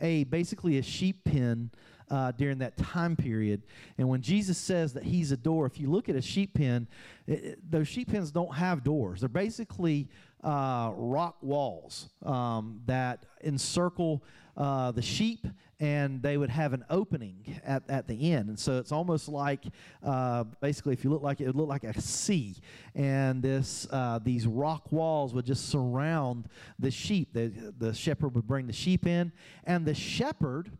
a 0.00 0.24
basically 0.24 0.78
a 0.78 0.82
sheep 0.82 1.24
pen 1.24 1.70
uh, 2.10 2.32
during 2.32 2.58
that 2.58 2.76
time 2.76 3.16
period. 3.16 3.62
And 3.98 4.08
when 4.08 4.22
Jesus 4.22 4.58
says 4.58 4.92
that 4.94 5.04
he's 5.04 5.32
a 5.32 5.36
door, 5.36 5.66
if 5.66 5.78
you 5.78 5.90
look 5.90 6.08
at 6.08 6.16
a 6.16 6.22
sheep 6.22 6.54
pen, 6.54 6.86
it, 7.26 7.44
it, 7.44 7.70
those 7.70 7.88
sheep 7.88 8.10
pens 8.10 8.30
don't 8.30 8.54
have 8.54 8.82
doors. 8.82 9.20
They're 9.20 9.28
basically 9.28 10.08
uh, 10.42 10.92
rock 10.94 11.36
walls 11.42 12.08
um, 12.24 12.80
that 12.86 13.26
encircle 13.42 14.22
uh, 14.58 14.90
the 14.90 15.00
sheep 15.00 15.46
and 15.80 16.20
they 16.20 16.36
would 16.36 16.50
have 16.50 16.72
an 16.72 16.84
opening 16.90 17.60
at, 17.64 17.88
at 17.88 18.08
the 18.08 18.32
end. 18.32 18.48
And 18.48 18.58
so 18.58 18.78
it's 18.78 18.90
almost 18.90 19.28
like, 19.28 19.64
uh, 20.02 20.44
basically, 20.60 20.92
if 20.92 21.04
you 21.04 21.10
look 21.10 21.22
like 21.22 21.40
it, 21.40 21.44
it 21.44 21.46
would 21.46 21.56
look 21.56 21.68
like 21.68 21.84
a 21.84 22.00
C. 22.00 22.56
And 22.96 23.40
this, 23.40 23.86
uh, 23.92 24.18
these 24.20 24.46
rock 24.46 24.90
walls 24.90 25.32
would 25.34 25.46
just 25.46 25.68
surround 25.68 26.48
the 26.80 26.90
sheep. 26.90 27.32
The, 27.32 27.72
the 27.78 27.94
shepherd 27.94 28.34
would 28.34 28.46
bring 28.46 28.66
the 28.66 28.72
sheep 28.72 29.06
in, 29.06 29.30
and 29.64 29.86
the 29.86 29.94
shepherd 29.94 30.72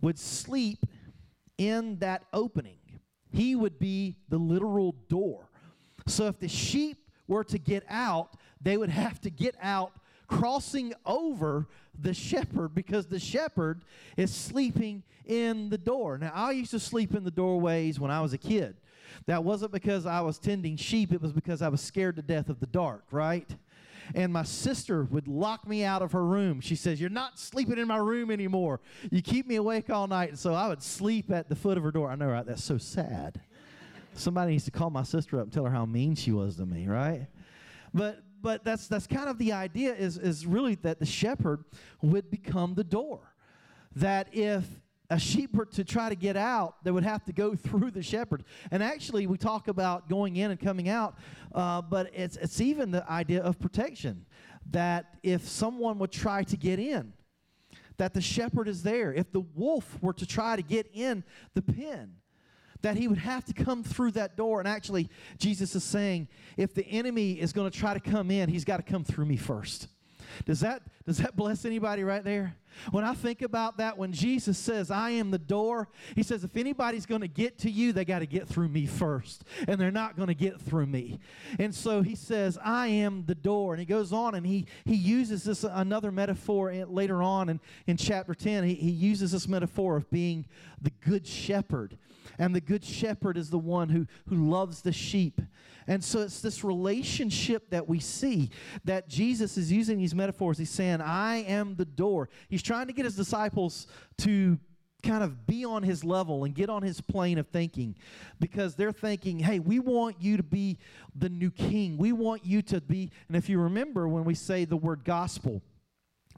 would 0.00 0.18
sleep 0.18 0.86
in 1.58 1.98
that 1.98 2.24
opening. 2.32 2.78
He 3.30 3.54
would 3.54 3.78
be 3.78 4.16
the 4.30 4.38
literal 4.38 4.92
door. 5.08 5.50
So 6.06 6.26
if 6.26 6.38
the 6.38 6.48
sheep 6.48 6.96
were 7.28 7.44
to 7.44 7.58
get 7.58 7.84
out, 7.90 8.36
they 8.62 8.78
would 8.78 8.90
have 8.90 9.20
to 9.22 9.30
get 9.30 9.56
out 9.60 9.92
crossing 10.26 10.94
over 11.04 11.68
the 12.00 12.14
shepherd 12.14 12.74
because 12.74 13.06
the 13.06 13.18
shepherd 13.18 13.84
is 14.16 14.32
sleeping 14.32 15.02
in 15.26 15.70
the 15.70 15.78
door. 15.78 16.18
Now, 16.18 16.32
I 16.34 16.52
used 16.52 16.70
to 16.72 16.80
sleep 16.80 17.14
in 17.14 17.24
the 17.24 17.30
doorways 17.30 17.98
when 17.98 18.10
I 18.10 18.20
was 18.20 18.32
a 18.32 18.38
kid. 18.38 18.76
That 19.26 19.44
wasn't 19.44 19.72
because 19.72 20.06
I 20.06 20.20
was 20.20 20.38
tending 20.38 20.76
sheep, 20.76 21.12
it 21.12 21.22
was 21.22 21.32
because 21.32 21.62
I 21.62 21.68
was 21.68 21.80
scared 21.80 22.16
to 22.16 22.22
death 22.22 22.48
of 22.48 22.60
the 22.60 22.66
dark, 22.66 23.04
right? 23.10 23.48
and 24.14 24.32
my 24.32 24.42
sister 24.42 25.04
would 25.04 25.28
lock 25.28 25.66
me 25.66 25.84
out 25.84 26.02
of 26.02 26.12
her 26.12 26.24
room. 26.24 26.60
She 26.60 26.76
says, 26.76 27.00
You're 27.00 27.10
not 27.10 27.38
sleeping 27.38 27.78
in 27.78 27.88
my 27.88 27.96
room 27.96 28.30
anymore. 28.30 28.80
You 29.10 29.22
keep 29.22 29.46
me 29.46 29.56
awake 29.56 29.88
all 29.90 30.06
night. 30.06 30.30
And 30.30 30.38
so 30.38 30.54
I 30.54 30.68
would 30.68 30.82
sleep 30.82 31.30
at 31.30 31.48
the 31.48 31.56
foot 31.56 31.78
of 31.78 31.84
her 31.84 31.90
door. 31.90 32.10
I 32.10 32.16
know, 32.16 32.28
right? 32.28 32.44
That's 32.44 32.64
so 32.64 32.78
sad. 32.78 33.40
Somebody 34.14 34.52
needs 34.52 34.64
to 34.64 34.70
call 34.70 34.90
my 34.90 35.02
sister 35.02 35.38
up 35.38 35.44
and 35.44 35.52
tell 35.52 35.64
her 35.64 35.70
how 35.70 35.86
mean 35.86 36.14
she 36.14 36.32
was 36.32 36.56
to 36.56 36.66
me, 36.66 36.86
right? 36.86 37.26
But 37.94 38.22
but 38.42 38.64
that's 38.64 38.88
that's 38.88 39.06
kind 39.06 39.28
of 39.28 39.38
the 39.38 39.52
idea 39.52 39.94
is 39.94 40.18
is 40.18 40.44
really 40.46 40.74
that 40.76 40.98
the 40.98 41.06
shepherd 41.06 41.64
would 42.02 42.30
become 42.30 42.74
the 42.74 42.84
door. 42.84 43.20
That 43.94 44.28
if 44.32 44.64
a 45.10 45.18
sheep 45.18 45.54
were 45.54 45.66
to 45.66 45.84
try 45.84 46.08
to 46.08 46.14
get 46.14 46.36
out, 46.36 46.82
they 46.82 46.90
would 46.90 47.04
have 47.04 47.24
to 47.24 47.32
go 47.32 47.54
through 47.54 47.92
the 47.92 48.02
shepherd. 48.02 48.44
And 48.70 48.82
actually, 48.82 49.26
we 49.26 49.38
talk 49.38 49.68
about 49.68 50.08
going 50.08 50.36
in 50.36 50.50
and 50.50 50.58
coming 50.58 50.88
out, 50.88 51.16
uh, 51.54 51.82
but 51.82 52.10
it's, 52.12 52.36
it's 52.36 52.60
even 52.60 52.90
the 52.90 53.08
idea 53.10 53.42
of 53.42 53.58
protection 53.58 54.26
that 54.70 55.16
if 55.22 55.46
someone 55.46 55.98
would 55.98 56.10
try 56.10 56.42
to 56.44 56.56
get 56.56 56.78
in, 56.78 57.12
that 57.96 58.14
the 58.14 58.20
shepherd 58.20 58.66
is 58.66 58.82
there. 58.82 59.12
If 59.12 59.30
the 59.30 59.40
wolf 59.54 59.98
were 60.02 60.14
to 60.14 60.26
try 60.26 60.56
to 60.56 60.62
get 60.62 60.90
in 60.92 61.22
the 61.54 61.62
pen, 61.62 62.16
that 62.84 62.96
he 62.96 63.08
would 63.08 63.18
have 63.18 63.44
to 63.46 63.52
come 63.52 63.82
through 63.82 64.12
that 64.12 64.36
door. 64.36 64.60
And 64.60 64.68
actually, 64.68 65.08
Jesus 65.38 65.74
is 65.74 65.82
saying, 65.82 66.28
if 66.56 66.74
the 66.74 66.86
enemy 66.86 67.32
is 67.32 67.52
going 67.52 67.70
to 67.70 67.76
try 67.76 67.94
to 67.94 68.00
come 68.00 68.30
in, 68.30 68.48
he's 68.48 68.64
got 68.64 68.76
to 68.76 68.82
come 68.82 69.04
through 69.04 69.24
me 69.24 69.36
first. 69.36 69.88
Does 70.44 70.60
that 70.60 70.82
does 71.06 71.18
that 71.18 71.36
bless 71.36 71.66
anybody 71.66 72.02
right 72.02 72.24
there? 72.24 72.56
When 72.90 73.04
I 73.04 73.12
think 73.12 73.42
about 73.42 73.76
that, 73.76 73.98
when 73.98 74.12
Jesus 74.12 74.56
says, 74.56 74.90
I 74.90 75.10
am 75.10 75.30
the 75.30 75.38
door, 75.38 75.88
he 76.14 76.22
says, 76.22 76.44
if 76.44 76.56
anybody's 76.56 77.04
going 77.04 77.20
to 77.20 77.28
get 77.28 77.58
to 77.58 77.70
you, 77.70 77.92
they 77.92 78.06
got 78.06 78.20
to 78.20 78.26
get 78.26 78.48
through 78.48 78.68
me 78.68 78.86
first. 78.86 79.44
And 79.68 79.78
they're 79.78 79.90
not 79.90 80.16
going 80.16 80.28
to 80.28 80.34
get 80.34 80.60
through 80.60 80.86
me. 80.86 81.20
And 81.58 81.74
so 81.74 82.00
he 82.00 82.14
says, 82.14 82.58
I 82.64 82.86
am 82.88 83.24
the 83.26 83.34
door. 83.34 83.74
And 83.74 83.80
he 83.80 83.86
goes 83.86 84.14
on 84.14 84.34
and 84.34 84.46
he, 84.46 84.66
he 84.86 84.94
uses 84.94 85.44
this 85.44 85.62
another 85.62 86.10
metaphor 86.10 86.72
later 86.86 87.22
on 87.22 87.50
in, 87.50 87.60
in 87.86 87.98
chapter 87.98 88.34
10. 88.34 88.64
He, 88.64 88.74
he 88.74 88.90
uses 88.90 89.32
this 89.32 89.46
metaphor 89.46 89.98
of 89.98 90.10
being 90.10 90.46
the 90.80 90.90
good 91.06 91.26
shepherd. 91.26 91.98
And 92.38 92.54
the 92.54 92.60
good 92.60 92.84
shepherd 92.84 93.36
is 93.36 93.50
the 93.50 93.58
one 93.58 93.88
who, 93.88 94.06
who 94.28 94.48
loves 94.48 94.82
the 94.82 94.92
sheep. 94.92 95.40
And 95.86 96.02
so 96.02 96.20
it's 96.20 96.40
this 96.40 96.64
relationship 96.64 97.70
that 97.70 97.88
we 97.88 98.00
see 98.00 98.50
that 98.84 99.08
Jesus 99.08 99.56
is 99.56 99.70
using 99.70 99.98
these 99.98 100.14
metaphors. 100.14 100.58
He's 100.58 100.70
saying, 100.70 101.00
I 101.00 101.38
am 101.44 101.76
the 101.76 101.84
door. 101.84 102.28
He's 102.48 102.62
trying 102.62 102.86
to 102.86 102.92
get 102.92 103.04
his 103.04 103.16
disciples 103.16 103.86
to 104.18 104.58
kind 105.02 105.22
of 105.22 105.46
be 105.46 105.64
on 105.64 105.82
his 105.82 106.02
level 106.02 106.44
and 106.44 106.54
get 106.54 106.70
on 106.70 106.82
his 106.82 107.00
plane 107.00 107.36
of 107.38 107.46
thinking 107.48 107.94
because 108.40 108.74
they're 108.74 108.92
thinking, 108.92 109.38
hey, 109.38 109.58
we 109.58 109.78
want 109.78 110.16
you 110.20 110.36
to 110.38 110.42
be 110.42 110.78
the 111.14 111.28
new 111.28 111.50
king. 111.50 111.98
We 111.98 112.12
want 112.12 112.44
you 112.44 112.62
to 112.62 112.80
be, 112.80 113.10
and 113.28 113.36
if 113.36 113.48
you 113.48 113.60
remember 113.60 114.08
when 114.08 114.24
we 114.24 114.34
say 114.34 114.64
the 114.64 114.76
word 114.76 115.04
gospel, 115.04 115.62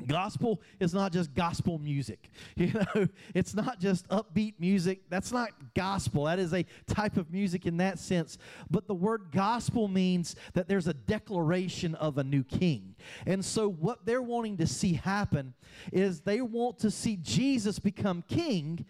Gospel 0.06 0.60
is 0.78 0.92
not 0.92 1.12
just 1.12 1.34
gospel 1.34 1.78
music. 1.78 2.30
You 2.56 2.72
know, 2.72 3.06
it's 3.34 3.54
not 3.54 3.80
just 3.80 4.08
upbeat 4.08 4.54
music. 4.58 5.02
That's 5.08 5.30
not 5.30 5.50
gospel. 5.74 6.24
That 6.24 6.38
is 6.38 6.52
a 6.52 6.64
type 6.86 7.16
of 7.16 7.30
music 7.30 7.66
in 7.66 7.76
that 7.76 7.98
sense. 7.98 8.38
But 8.70 8.88
the 8.88 8.94
word 8.94 9.26
gospel 9.30 9.88
means 9.88 10.36
that 10.54 10.66
there's 10.66 10.88
a 10.88 10.94
declaration 10.94 11.94
of 11.94 12.18
a 12.18 12.24
new 12.24 12.42
king. 12.42 12.96
And 13.26 13.44
so 13.44 13.68
what 13.70 14.04
they're 14.04 14.22
wanting 14.22 14.56
to 14.56 14.66
see 14.66 14.94
happen 14.94 15.54
is 15.92 16.20
they 16.20 16.40
want 16.40 16.78
to 16.80 16.90
see 16.90 17.16
Jesus 17.16 17.78
become 17.78 18.24
king, 18.26 18.84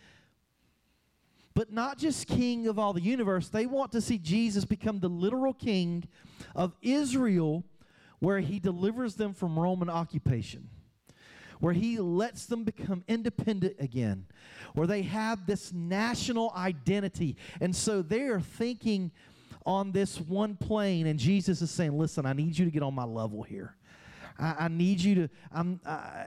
but 1.55 1.73
not 1.73 1.99
just 1.99 2.27
king 2.29 2.67
of 2.67 2.79
all 2.79 2.93
the 2.93 3.03
universe. 3.03 3.49
They 3.49 3.67
want 3.67 3.93
to 3.93 4.01
see 4.01 4.17
Jesus 4.17 4.65
become 4.65 5.01
the 5.01 5.09
literal 5.09 5.53
king 5.53 6.05
of 6.55 6.75
Israel 6.83 7.65
where 8.21 8.41
he 8.41 8.59
delivers 8.59 9.17
them 9.17 9.35
from 9.35 9.59
Roman 9.59 9.91
occupation 9.91 10.71
where 11.61 11.73
he 11.73 11.99
lets 11.99 12.47
them 12.47 12.65
become 12.65 13.05
independent 13.09 13.77
again, 13.79 14.27
where 14.75 14.87
they 14.87 15.03
have 15.03 15.47
this 15.47 15.73
national 15.73 16.53
identity. 16.57 17.37
And 17.61 17.75
so 17.75 18.03
they're 18.03 18.41
thinking 18.41 19.11
on 19.65 19.93
this 19.93 20.21
one 20.21 20.57
plane, 20.57 21.07
and 21.07 21.19
Jesus 21.19 21.61
is 21.63 21.71
saying, 21.71 21.99
Listen, 21.99 22.27
I 22.27 22.33
need 22.33 22.57
you 22.57 22.65
to 22.65 22.71
get 22.71 22.83
on 22.83 22.95
my 22.95 23.05
level 23.05 23.43
here. 23.43 23.76
I, 24.39 24.55
I 24.61 24.69
need 24.69 25.01
you 25.01 25.15
to. 25.15 25.29
I'm, 25.53 25.81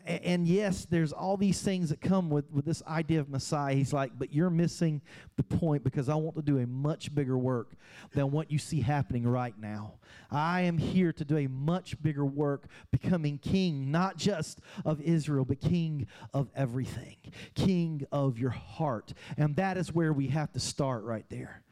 and 0.05 0.47
yes, 0.47 0.85
there's 0.89 1.11
all 1.11 1.37
these 1.37 1.61
things 1.61 1.89
that 1.89 2.01
come 2.01 2.29
with, 2.29 2.51
with 2.51 2.65
this 2.65 2.81
idea 2.87 3.19
of 3.19 3.29
Messiah. 3.29 3.75
He's 3.75 3.93
like, 3.93 4.11
but 4.17 4.33
you're 4.33 4.49
missing 4.49 5.01
the 5.37 5.43
point 5.43 5.83
because 5.83 6.09
I 6.09 6.15
want 6.15 6.35
to 6.35 6.41
do 6.41 6.57
a 6.59 6.67
much 6.67 7.13
bigger 7.13 7.37
work 7.37 7.73
than 8.13 8.31
what 8.31 8.51
you 8.51 8.57
see 8.57 8.81
happening 8.81 9.27
right 9.27 9.57
now. 9.59 9.93
I 10.31 10.61
am 10.61 10.77
here 10.77 11.11
to 11.13 11.25
do 11.25 11.37
a 11.37 11.47
much 11.47 12.01
bigger 12.01 12.25
work, 12.25 12.67
becoming 12.91 13.37
king, 13.37 13.91
not 13.91 14.17
just 14.17 14.59
of 14.85 15.01
Israel, 15.01 15.45
but 15.45 15.59
king 15.59 16.07
of 16.33 16.49
everything, 16.55 17.17
king 17.55 18.05
of 18.11 18.37
your 18.37 18.51
heart. 18.51 19.13
And 19.37 19.55
that 19.55 19.77
is 19.77 19.93
where 19.93 20.13
we 20.13 20.27
have 20.27 20.51
to 20.53 20.59
start 20.59 21.03
right 21.03 21.25
there. 21.29 21.63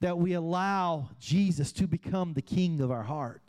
That 0.00 0.18
we 0.18 0.34
allow 0.34 1.08
Jesus 1.18 1.72
to 1.72 1.86
become 1.86 2.34
the 2.34 2.42
king 2.42 2.80
of 2.80 2.90
our 2.90 3.02
heart 3.02 3.42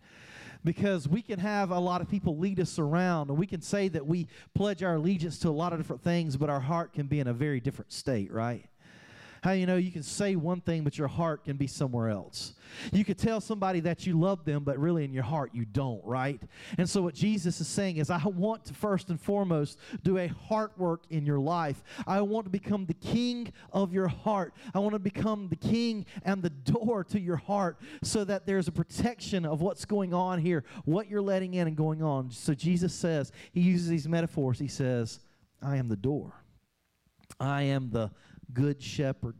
because 0.68 1.08
we 1.08 1.22
can 1.22 1.40
have 1.40 1.72
a 1.72 1.80
lot 1.80 2.02
of 2.02 2.10
people 2.10 2.38
lead 2.38 2.60
us 2.60 2.78
around 2.78 3.30
and 3.30 3.40
we 3.40 3.48
can 3.48 3.62
say 3.62 3.88
that 3.88 4.06
we 4.06 4.28
pledge 4.54 4.84
our 4.84 4.96
allegiance 4.96 5.40
to 5.40 5.48
a 5.48 5.50
lot 5.50 5.72
of 5.72 5.80
different 5.80 6.04
things, 6.04 6.36
but 6.36 6.50
our 6.50 6.60
heart 6.60 6.92
can 6.92 7.08
be 7.08 7.22
in 7.22 7.28
a 7.28 7.34
very 7.34 7.62
different 7.62 7.90
state, 7.94 8.30
right? 8.34 8.66
How 9.48 9.54
you 9.54 9.66
know 9.66 9.78
you 9.78 9.94
can 9.94 10.04
say 10.04 10.36
one 10.36 10.60
thing, 10.60 10.84
but 10.84 10.98
your 10.98 11.08
heart 11.08 11.46
can 11.46 11.56
be 11.56 11.68
somewhere 11.68 12.10
else. 12.10 12.54
You 12.92 13.06
could 13.06 13.18
tell 13.18 13.40
somebody 13.40 13.80
that 13.80 14.06
you 14.06 14.20
love 14.20 14.44
them, 14.44 14.66
but 14.66 14.78
really 14.78 15.06
in 15.06 15.14
your 15.14 15.24
heart 15.24 15.52
you 15.54 15.64
don't, 15.64 16.04
right? 16.04 16.42
And 16.78 16.90
so 16.90 17.02
what 17.02 17.14
Jesus 17.14 17.62
is 17.62 17.68
saying 17.70 17.96
is, 17.96 18.10
I 18.10 18.22
want 18.26 18.66
to 18.66 18.74
first 18.74 19.10
and 19.10 19.18
foremost 19.18 19.80
do 20.04 20.18
a 20.18 20.28
heart 20.28 20.78
work 20.78 21.04
in 21.12 21.26
your 21.26 21.40
life. 21.40 21.82
I 22.06 22.20
want 22.20 22.44
to 22.44 22.50
become 22.50 22.88
the 22.88 22.94
king 22.96 23.54
of 23.72 23.94
your 23.94 24.10
heart. 24.10 24.54
I 24.76 24.80
want 24.80 24.96
to 24.96 25.00
become 25.00 25.48
the 25.48 25.56
king 25.56 26.06
and 26.24 26.44
the 26.44 26.50
door 26.50 27.06
to 27.06 27.18
your 27.18 27.38
heart 27.38 27.80
so 28.04 28.26
that 28.26 28.46
there's 28.46 28.68
a 28.68 28.74
protection 28.74 29.46
of 29.46 29.62
what's 29.62 29.86
going 29.86 30.14
on 30.14 30.40
here, 30.40 30.66
what 30.84 31.10
you're 31.10 31.22
letting 31.22 31.54
in 31.54 31.68
and 31.68 31.78
going 31.78 32.04
on. 32.04 32.32
So 32.32 32.54
Jesus 32.54 32.94
says, 32.94 33.32
he 33.54 33.62
uses 33.62 33.88
these 33.88 34.10
metaphors. 34.10 34.60
He 34.60 34.68
says, 34.68 35.22
I 35.62 35.78
am 35.78 35.88
the 35.88 35.96
door. 35.96 36.34
I 37.40 37.62
am 37.64 37.92
the 37.92 38.12
good 38.54 38.82
shepherd. 38.82 39.36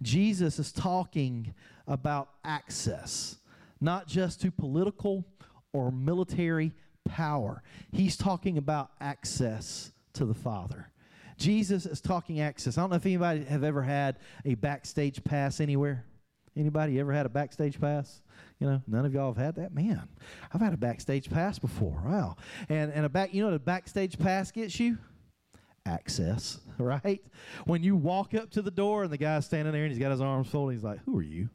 Jesus 0.00 0.58
is 0.58 0.72
talking 0.72 1.54
about 1.86 2.30
access, 2.44 3.36
not 3.80 4.06
just 4.06 4.40
to 4.42 4.50
political 4.50 5.24
or 5.72 5.90
military 5.90 6.72
power. 7.04 7.62
He's 7.92 8.16
talking 8.16 8.58
about 8.58 8.90
access 9.00 9.92
to 10.14 10.24
the 10.24 10.34
Father. 10.34 10.88
Jesus 11.36 11.86
is 11.86 12.00
talking 12.00 12.40
access. 12.40 12.78
I 12.78 12.82
don't 12.82 12.90
know 12.90 12.96
if 12.96 13.06
anybody 13.06 13.44
have 13.44 13.64
ever 13.64 13.82
had 13.82 14.18
a 14.44 14.54
backstage 14.54 15.22
pass 15.24 15.60
anywhere. 15.60 16.04
Anybody 16.56 17.00
ever 17.00 17.12
had 17.12 17.24
a 17.24 17.30
backstage 17.30 17.80
pass? 17.80 18.20
You 18.60 18.66
know, 18.68 18.82
none 18.86 19.06
of 19.06 19.14
y'all 19.14 19.32
have 19.32 19.42
had 19.42 19.54
that. 19.56 19.74
Man, 19.74 20.06
I've 20.52 20.60
had 20.60 20.74
a 20.74 20.76
backstage 20.76 21.30
pass 21.30 21.58
before. 21.58 22.02
Wow. 22.04 22.36
And 22.68 22.92
and 22.92 23.06
a 23.06 23.08
back, 23.08 23.32
you 23.32 23.42
know 23.42 23.48
what 23.48 23.56
a 23.56 23.58
backstage 23.58 24.18
pass 24.18 24.50
gets 24.50 24.78
you? 24.78 24.98
Access, 25.86 26.60
right? 26.78 27.22
When 27.64 27.82
you 27.82 27.96
walk 27.96 28.34
up 28.34 28.50
to 28.50 28.62
the 28.62 28.70
door 28.70 29.04
and 29.04 29.12
the 29.12 29.18
guy's 29.18 29.46
standing 29.46 29.72
there 29.72 29.84
and 29.84 29.92
he's 29.92 30.00
got 30.00 30.10
his 30.10 30.20
arms 30.20 30.48
folded, 30.48 30.74
he's 30.74 30.84
like, 30.84 31.00
Who 31.04 31.18
are 31.18 31.22
you? 31.22 31.48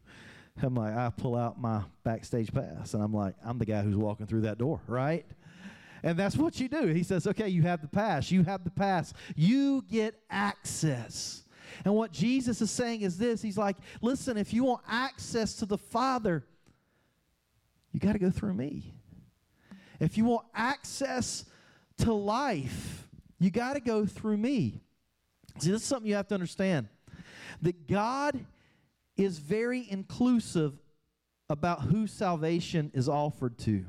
I'm 0.61 0.73
like, 0.73 0.95
I 0.95 1.11
pull 1.15 1.35
out 1.35 1.61
my 1.61 1.83
backstage 2.03 2.51
pass 2.51 2.95
and 2.95 3.03
I'm 3.03 3.13
like, 3.13 3.35
I'm 3.45 3.59
the 3.59 3.65
guy 3.65 3.81
who's 3.83 3.95
walking 3.95 4.25
through 4.25 4.41
that 4.41 4.57
door, 4.57 4.81
right? 4.87 5.25
And 6.03 6.17
that's 6.17 6.35
what 6.35 6.59
you 6.59 6.67
do. 6.67 6.87
He 6.87 7.03
says, 7.03 7.27
Okay, 7.27 7.49
you 7.49 7.61
have 7.63 7.81
the 7.81 7.87
pass. 7.87 8.31
You 8.31 8.43
have 8.43 8.63
the 8.63 8.71
pass. 8.71 9.13
You 9.35 9.83
get 9.89 10.15
access. 10.29 11.43
And 11.85 11.93
what 11.93 12.11
Jesus 12.11 12.61
is 12.61 12.71
saying 12.71 13.01
is 13.01 13.17
this 13.17 13.41
He's 13.41 13.57
like, 13.57 13.77
Listen, 14.01 14.37
if 14.37 14.53
you 14.53 14.63
want 14.63 14.81
access 14.87 15.55
to 15.55 15.65
the 15.65 15.77
Father, 15.77 16.43
you 17.91 17.99
got 17.99 18.13
to 18.13 18.19
go 18.19 18.29
through 18.29 18.53
me. 18.53 18.93
If 19.99 20.17
you 20.17 20.25
want 20.25 20.45
access 20.53 21.45
to 21.99 22.13
life, 22.13 23.06
you 23.39 23.49
got 23.49 23.73
to 23.73 23.79
go 23.79 24.05
through 24.05 24.37
me. 24.37 24.81
See, 25.59 25.71
this 25.71 25.81
is 25.81 25.87
something 25.87 26.07
you 26.07 26.15
have 26.15 26.27
to 26.27 26.35
understand 26.35 26.87
that 27.61 27.87
God 27.87 28.45
is 29.15 29.39
very 29.39 29.87
inclusive 29.89 30.77
about 31.49 31.83
who 31.83 32.07
salvation 32.07 32.91
is 32.93 33.09
offered 33.09 33.57
to, 33.59 33.85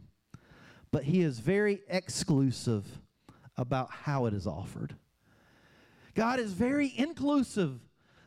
but 0.91 1.05
He 1.05 1.21
is 1.21 1.39
very 1.39 1.81
exclusive 1.89 2.87
about 3.57 3.91
how 3.91 4.27
it 4.27 4.35
is 4.35 4.47
offered. 4.47 4.95
God 6.15 6.41
is 6.41 6.53
very 6.53 6.93
inclusive 6.97 7.79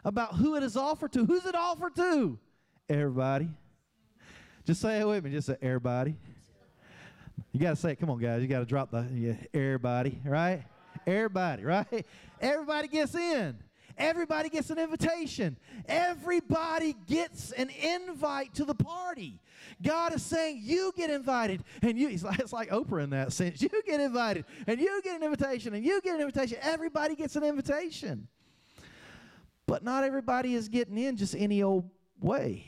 about 0.04 0.36
who 0.36 0.56
it 0.56 0.64
is 0.64 0.78
offered 0.78 1.14
to. 1.14 1.26
Who's 1.26 1.46
it 1.46 1.56
offered 1.56 1.96
to? 1.96 2.38
Everybody. 2.90 3.50
Just 4.66 4.82
say 4.82 5.00
it 5.00 5.08
with 5.08 5.24
me. 5.24 5.32
Just 5.32 5.48
say 5.48 5.58
everybody. 5.62 6.16
You 7.52 7.60
got 7.60 7.72
to 7.72 7.76
say 7.76 7.92
it. 7.92 8.00
Come 8.00 8.10
on, 8.10 8.20
guys. 8.20 8.42
You 8.42 8.48
got 8.48 8.60
to 8.60 8.66
drop 8.66 8.92
the 8.92 9.08
yeah, 9.14 9.34
everybody, 9.54 10.20
right? 10.24 10.64
Everybody, 11.06 11.64
right? 11.66 12.06
Everybody 12.40 12.88
gets 12.88 13.16
in. 13.16 13.58
Everybody 13.98 14.50
gets 14.50 14.70
an 14.70 14.80
invitation. 14.80 15.58
Everybody 15.88 16.96
gets 17.08 17.52
an 17.52 17.70
invite 17.70 18.54
to 18.56 18.66
the 18.66 18.74
party. 18.74 19.40
God 19.82 20.14
is 20.14 20.24
saying, 20.24 20.62
You 20.64 20.92
get 20.96 21.10
invited. 21.10 21.64
And 21.82 21.98
you, 21.98 22.10
it's 22.10 22.24
like, 22.24 22.40
it's 22.40 22.54
like 22.54 22.70
Oprah 22.70 23.04
in 23.04 23.10
that 23.12 23.34
sense. 23.34 23.62
You 23.72 23.82
get 23.86 24.00
invited, 24.00 24.46
and 24.68 24.80
you 24.80 25.02
get 25.04 25.16
an 25.16 25.24
invitation, 25.24 25.74
and 25.74 25.86
you 25.86 26.02
get 26.02 26.16
an 26.16 26.22
invitation. 26.22 26.58
Everybody 26.62 27.16
gets 27.16 27.36
an 27.36 27.44
invitation. 27.44 28.28
But 29.68 29.84
not 29.84 30.04
everybody 30.04 30.56
is 30.56 30.68
getting 30.68 30.98
in 30.98 31.16
just 31.16 31.36
any 31.36 31.64
old 31.64 31.90
way. 32.20 32.66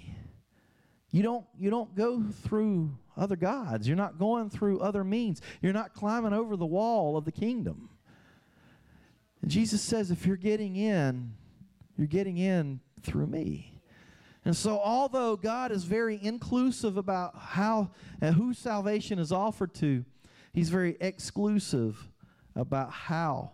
You 1.12 1.22
don't, 1.22 1.46
you 1.60 1.70
don't 1.70 1.94
go 1.96 2.24
through 2.44 2.98
other 3.18 3.36
gods. 3.36 3.88
You're 3.88 3.98
not 3.98 4.18
going 4.18 4.50
through 4.50 4.80
other 4.80 5.04
means. 5.04 5.42
You're 5.62 5.74
not 5.74 5.94
climbing 5.94 6.34
over 6.34 6.56
the 6.56 6.66
wall 6.66 7.18
of 7.18 7.26
the 7.26 7.32
kingdom. 7.32 7.90
And 9.44 9.52
Jesus 9.52 9.82
says, 9.82 10.10
if 10.10 10.26
you're 10.26 10.38
getting 10.38 10.78
in, 10.78 11.34
you're 11.98 12.08
getting 12.08 12.38
in 12.38 12.80
through 13.04 13.28
me. 13.28 13.82
And 14.46 14.56
so, 14.56 14.80
although 14.80 15.36
God 15.36 15.72
is 15.72 15.84
very 15.84 16.20
inclusive 16.22 16.98
about 16.98 17.36
how 17.38 17.92
and 18.20 18.36
who 18.36 18.54
salvation 18.54 19.20
is 19.20 19.32
offered 19.32 19.74
to, 19.76 20.04
He's 20.54 20.70
very 20.70 20.96
exclusive 21.02 22.10
about 22.56 22.92
how 22.92 23.52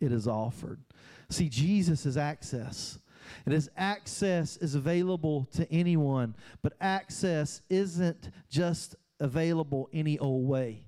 it 0.00 0.12
is 0.12 0.26
offered. 0.26 0.80
See, 1.28 1.48
Jesus 1.48 2.04
is 2.06 2.16
access. 2.16 2.98
And 3.44 3.54
his 3.54 3.70
access 3.76 4.56
is 4.56 4.74
available 4.74 5.46
to 5.52 5.70
anyone, 5.72 6.34
but 6.62 6.72
access 6.80 7.62
isn't 7.70 8.30
just 8.50 8.96
available 9.20 9.88
any 9.92 10.18
old 10.18 10.48
way. 10.48 10.82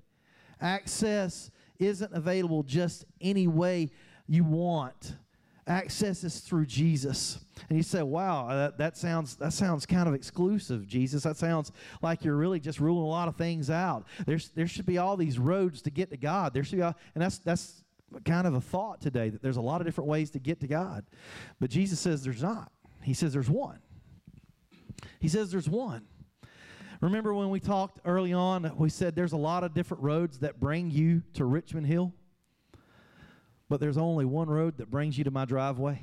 Access 0.59 1.49
isn't 1.79 2.11
available 2.13 2.63
just 2.63 3.05
any 3.21 3.47
way 3.47 3.91
you 4.33 4.43
want. 4.43 5.15
Access 5.65 6.23
is 6.23 6.39
through 6.39 6.65
Jesus. 6.65 7.39
And 7.69 7.77
you 7.77 7.83
say, 7.83 8.03
wow, 8.03 8.47
that, 8.49 8.77
that, 8.79 8.97
sounds, 8.97 9.35
that 9.37 9.53
sounds 9.53 9.85
kind 9.85 10.09
of 10.09 10.13
exclusive, 10.13 10.87
Jesus. 10.87 11.23
That 11.23 11.37
sounds 11.37 11.71
like 12.01 12.25
you're 12.25 12.35
really 12.35 12.59
just 12.59 12.79
ruling 12.79 13.03
a 13.03 13.07
lot 13.07 13.27
of 13.29 13.37
things 13.37 13.69
out. 13.69 14.05
There's, 14.25 14.49
there 14.49 14.67
should 14.67 14.85
be 14.85 14.97
all 14.97 15.15
these 15.15 15.39
roads 15.39 15.81
to 15.83 15.89
get 15.89 16.09
to 16.09 16.17
God. 16.17 16.53
There 16.53 16.63
should 16.63 16.77
be, 16.77 16.81
all, 16.81 16.95
and 17.15 17.21
that's, 17.21 17.37
that's 17.37 17.83
kind 18.25 18.45
of 18.45 18.55
a 18.55 18.61
thought 18.61 18.99
today 18.99 19.29
that 19.29 19.41
there's 19.41 19.57
a 19.57 19.61
lot 19.61 19.79
of 19.79 19.87
different 19.87 20.09
ways 20.09 20.31
to 20.31 20.39
get 20.39 20.59
to 20.61 20.67
God. 20.67 21.05
But 21.59 21.69
Jesus 21.69 21.99
says 21.99 22.23
there's 22.23 22.43
not. 22.43 22.71
He 23.01 23.13
says 23.13 23.33
there's 23.33 23.49
one. 23.49 23.79
He 25.19 25.29
says 25.29 25.51
there's 25.51 25.69
one. 25.69 26.03
Remember 26.99 27.33
when 27.33 27.49
we 27.49 27.59
talked 27.59 27.99
early 28.05 28.33
on, 28.33 28.71
we 28.77 28.89
said 28.89 29.15
there's 29.15 29.33
a 29.33 29.37
lot 29.37 29.63
of 29.63 29.73
different 29.73 30.03
roads 30.03 30.39
that 30.39 30.59
bring 30.59 30.89
you 30.89 31.21
to 31.33 31.45
Richmond 31.45 31.85
Hill? 31.85 32.13
But 33.73 33.79
there's 33.79 33.97
only 33.97 34.23
one 34.23 34.47
road 34.47 34.77
that 34.77 34.91
brings 34.91 35.17
you 35.17 35.23
to 35.23 35.31
my 35.31 35.45
driveway. 35.45 35.99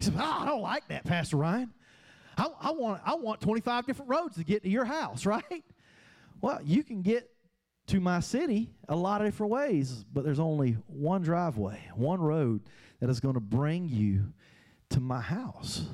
He 0.00 0.06
said, 0.06 0.14
oh, 0.18 0.38
I 0.40 0.44
don't 0.44 0.60
like 0.60 0.88
that, 0.88 1.04
Pastor 1.04 1.36
Ryan. 1.36 1.70
I, 2.36 2.48
I, 2.60 2.72
want, 2.72 3.00
I 3.06 3.14
want 3.14 3.40
25 3.40 3.86
different 3.86 4.10
roads 4.10 4.34
to 4.38 4.42
get 4.42 4.64
to 4.64 4.68
your 4.68 4.84
house, 4.84 5.24
right? 5.26 5.62
Well, 6.40 6.58
you 6.64 6.82
can 6.82 7.00
get 7.00 7.30
to 7.86 8.00
my 8.00 8.18
city 8.18 8.70
a 8.88 8.96
lot 8.96 9.20
of 9.20 9.28
different 9.28 9.52
ways, 9.52 10.04
but 10.12 10.24
there's 10.24 10.40
only 10.40 10.72
one 10.88 11.22
driveway, 11.22 11.78
one 11.94 12.20
road 12.20 12.62
that 12.98 13.08
is 13.08 13.20
going 13.20 13.34
to 13.34 13.40
bring 13.40 13.88
you 13.88 14.32
to 14.90 14.98
my 14.98 15.20
house. 15.20 15.84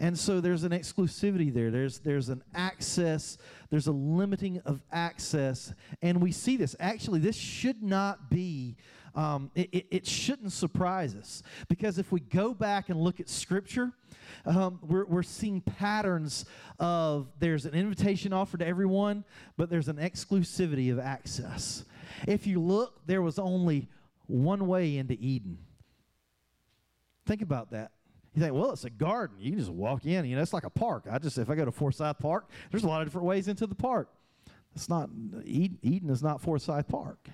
And 0.00 0.18
so 0.18 0.40
there's 0.40 0.64
an 0.64 0.72
exclusivity 0.72 1.54
there. 1.54 1.70
There's 1.70 2.00
there's 2.00 2.30
an 2.30 2.42
access, 2.54 3.38
there's 3.70 3.86
a 3.86 3.92
limiting 3.92 4.60
of 4.64 4.82
access. 4.90 5.72
And 6.02 6.20
we 6.20 6.32
see 6.32 6.56
this. 6.56 6.74
Actually, 6.80 7.20
this 7.20 7.36
should 7.36 7.80
not 7.80 8.28
be 8.28 8.76
um, 9.14 9.50
it, 9.54 9.68
it, 9.72 9.86
it, 9.90 10.06
shouldn't 10.06 10.52
surprise 10.52 11.14
us 11.14 11.42
because 11.68 11.98
if 11.98 12.12
we 12.12 12.20
go 12.20 12.54
back 12.54 12.88
and 12.88 13.00
look 13.00 13.20
at 13.20 13.28
Scripture, 13.28 13.92
um, 14.46 14.78
we're, 14.82 15.06
we're 15.06 15.22
seeing 15.22 15.60
patterns 15.60 16.44
of 16.78 17.28
there's 17.38 17.64
an 17.64 17.74
invitation 17.74 18.32
offered 18.32 18.60
to 18.60 18.66
everyone, 18.66 19.24
but 19.56 19.70
there's 19.70 19.88
an 19.88 19.96
exclusivity 19.96 20.92
of 20.92 20.98
access. 20.98 21.84
If 22.26 22.46
you 22.46 22.60
look, 22.60 23.06
there 23.06 23.22
was 23.22 23.38
only 23.38 23.88
one 24.26 24.66
way 24.66 24.96
into 24.96 25.16
Eden. 25.18 25.58
Think 27.26 27.42
about 27.42 27.70
that. 27.72 27.92
You 28.34 28.42
think, 28.42 28.54
well, 28.54 28.72
it's 28.72 28.84
a 28.84 28.90
garden. 28.90 29.36
You 29.40 29.50
can 29.50 29.58
just 29.58 29.72
walk 29.72 30.06
in. 30.06 30.24
You 30.24 30.36
know, 30.36 30.42
it's 30.42 30.52
like 30.52 30.64
a 30.64 30.70
park. 30.70 31.06
I 31.10 31.18
just, 31.18 31.38
if 31.38 31.50
I 31.50 31.54
go 31.54 31.64
to 31.64 31.72
Forsyth 31.72 32.18
Park, 32.18 32.48
there's 32.70 32.84
a 32.84 32.88
lot 32.88 33.00
of 33.00 33.08
different 33.08 33.26
ways 33.26 33.48
into 33.48 33.66
the 33.66 33.74
park. 33.74 34.08
It's 34.74 34.88
not 34.88 35.10
Eden, 35.44 35.78
Eden 35.82 36.10
is 36.10 36.22
not 36.22 36.40
Forsyth 36.40 36.86
Park. 36.88 37.28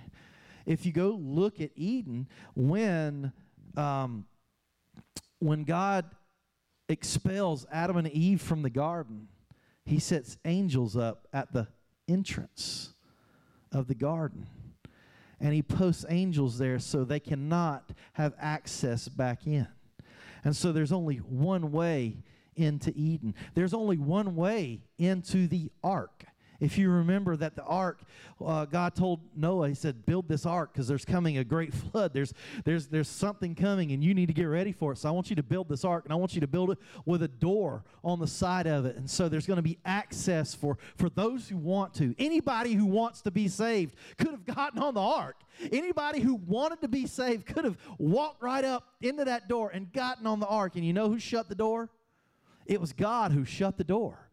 If 0.65 0.85
you 0.85 0.91
go 0.91 1.19
look 1.21 1.61
at 1.61 1.71
Eden, 1.75 2.27
when 2.55 3.31
um, 3.77 4.25
when 5.39 5.63
God 5.63 6.05
expels 6.87 7.65
Adam 7.71 7.97
and 7.97 8.07
Eve 8.07 8.41
from 8.41 8.61
the 8.61 8.69
garden, 8.69 9.27
He 9.85 9.99
sets 9.99 10.37
angels 10.45 10.95
up 10.95 11.27
at 11.33 11.51
the 11.53 11.67
entrance 12.07 12.93
of 13.71 13.87
the 13.87 13.95
garden. 13.95 14.47
And 15.39 15.53
he 15.53 15.61
posts 15.61 16.05
angels 16.09 16.57
there 16.57 16.79
so 16.79 17.03
they 17.03 17.19
cannot 17.19 17.91
have 18.13 18.33
access 18.39 19.07
back 19.07 19.45
in. 19.45 19.67
And 20.43 20.55
so 20.55 20.71
there's 20.71 20.91
only 20.91 21.17
one 21.17 21.71
way 21.71 22.17
into 22.55 22.93
Eden. 22.95 23.35
There's 23.53 23.73
only 23.73 23.97
one 23.97 24.35
way 24.35 24.81
into 24.97 25.47
the 25.47 25.71
ark. 25.83 26.23
If 26.59 26.77
you 26.77 26.89
remember 26.89 27.35
that 27.37 27.55
the 27.55 27.63
ark, 27.63 28.01
uh, 28.43 28.65
God 28.65 28.95
told 28.95 29.21
Noah, 29.35 29.69
He 29.69 29.75
said, 29.75 30.05
"Build 30.05 30.27
this 30.27 30.45
ark 30.45 30.71
because 30.73 30.87
there's 30.87 31.05
coming 31.05 31.37
a 31.37 31.43
great 31.43 31.73
flood. 31.91 32.13
There's 32.13 32.33
there's 32.63 32.87
there's 32.87 33.07
something 33.07 33.55
coming, 33.55 33.91
and 33.91 34.03
you 34.03 34.13
need 34.13 34.27
to 34.27 34.33
get 34.33 34.45
ready 34.45 34.71
for 34.71 34.93
it. 34.93 34.97
So 34.97 35.09
I 35.09 35.11
want 35.11 35.29
you 35.29 35.35
to 35.35 35.43
build 35.43 35.69
this 35.69 35.83
ark, 35.83 36.05
and 36.05 36.13
I 36.13 36.15
want 36.15 36.33
you 36.33 36.41
to 36.41 36.47
build 36.47 36.71
it 36.71 36.77
with 37.05 37.23
a 37.23 37.27
door 37.27 37.83
on 38.03 38.19
the 38.19 38.27
side 38.27 38.67
of 38.67 38.85
it. 38.85 38.95
And 38.95 39.09
so 39.09 39.29
there's 39.29 39.45
going 39.45 39.57
to 39.57 39.63
be 39.63 39.77
access 39.85 40.53
for 40.53 40.77
for 40.95 41.09
those 41.09 41.49
who 41.49 41.57
want 41.57 41.93
to. 41.95 42.15
Anybody 42.17 42.73
who 42.73 42.85
wants 42.85 43.21
to 43.21 43.31
be 43.31 43.47
saved 43.47 43.95
could 44.17 44.31
have 44.31 44.45
gotten 44.55 44.81
on 44.81 44.93
the 44.93 45.01
ark. 45.01 45.37
Anybody 45.71 46.19
who 46.19 46.35
wanted 46.35 46.81
to 46.81 46.87
be 46.87 47.07
saved 47.07 47.45
could 47.45 47.63
have 47.63 47.77
walked 47.97 48.41
right 48.41 48.65
up 48.65 48.89
into 49.01 49.25
that 49.25 49.47
door 49.47 49.69
and 49.69 49.91
gotten 49.91 50.27
on 50.27 50.39
the 50.39 50.47
ark. 50.47 50.75
And 50.75 50.85
you 50.85 50.93
know 50.93 51.09
who 51.09 51.19
shut 51.19 51.49
the 51.49 51.55
door? 51.55 51.89
It 52.65 52.81
was 52.81 52.93
God 52.93 53.31
who 53.31 53.45
shut 53.45 53.77
the 53.77 53.83
door. 53.83 54.24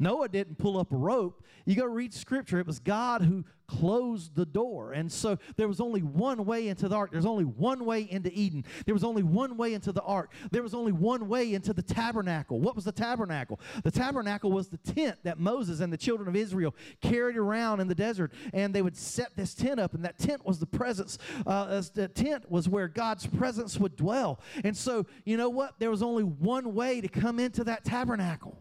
Noah 0.00 0.28
didn't 0.28 0.58
pull 0.58 0.78
up 0.78 0.92
a 0.92 0.96
rope. 0.96 1.44
You 1.66 1.76
go 1.76 1.84
read 1.84 2.12
scripture, 2.12 2.58
it 2.58 2.66
was 2.66 2.80
God 2.80 3.22
who 3.22 3.44
closed 3.70 4.34
the 4.34 4.46
door. 4.46 4.92
And 4.92 5.10
so 5.10 5.38
there 5.56 5.68
was 5.68 5.80
only 5.80 6.02
one 6.02 6.44
way 6.44 6.66
into 6.68 6.88
the 6.88 6.96
ark. 6.96 7.12
There's 7.12 7.26
only 7.26 7.44
one 7.44 7.84
way 7.84 8.00
into 8.10 8.32
Eden. 8.32 8.64
There 8.84 8.94
was 8.94 9.04
only 9.04 9.22
one 9.22 9.56
way 9.56 9.74
into 9.74 9.92
the 9.92 10.02
ark. 10.02 10.32
There 10.50 10.62
was 10.62 10.74
only 10.74 10.90
one 10.90 11.28
way 11.28 11.54
into 11.54 11.72
the 11.72 11.82
tabernacle. 11.82 12.58
What 12.58 12.74
was 12.74 12.84
the 12.84 12.92
tabernacle? 12.92 13.60
The 13.84 13.90
tabernacle 13.92 14.50
was 14.50 14.68
the 14.68 14.78
tent 14.78 15.18
that 15.22 15.38
Moses 15.38 15.78
and 15.80 15.92
the 15.92 15.96
children 15.96 16.28
of 16.28 16.34
Israel 16.34 16.74
carried 17.00 17.36
around 17.36 17.78
in 17.78 17.86
the 17.86 17.94
desert. 17.94 18.32
And 18.52 18.74
they 18.74 18.82
would 18.82 18.96
set 18.96 19.36
this 19.36 19.54
tent 19.54 19.78
up, 19.78 19.94
and 19.94 20.04
that 20.04 20.18
tent 20.18 20.44
was 20.44 20.58
the 20.58 20.66
presence. 20.66 21.18
Uh, 21.46 21.82
the 21.94 22.08
tent 22.08 22.50
was 22.50 22.68
where 22.68 22.88
God's 22.88 23.26
presence 23.26 23.78
would 23.78 23.96
dwell. 23.96 24.40
And 24.64 24.76
so, 24.76 25.06
you 25.24 25.36
know 25.36 25.48
what? 25.48 25.78
There 25.78 25.90
was 25.90 26.02
only 26.02 26.24
one 26.24 26.74
way 26.74 27.00
to 27.00 27.08
come 27.08 27.38
into 27.38 27.62
that 27.64 27.84
tabernacle. 27.84 28.58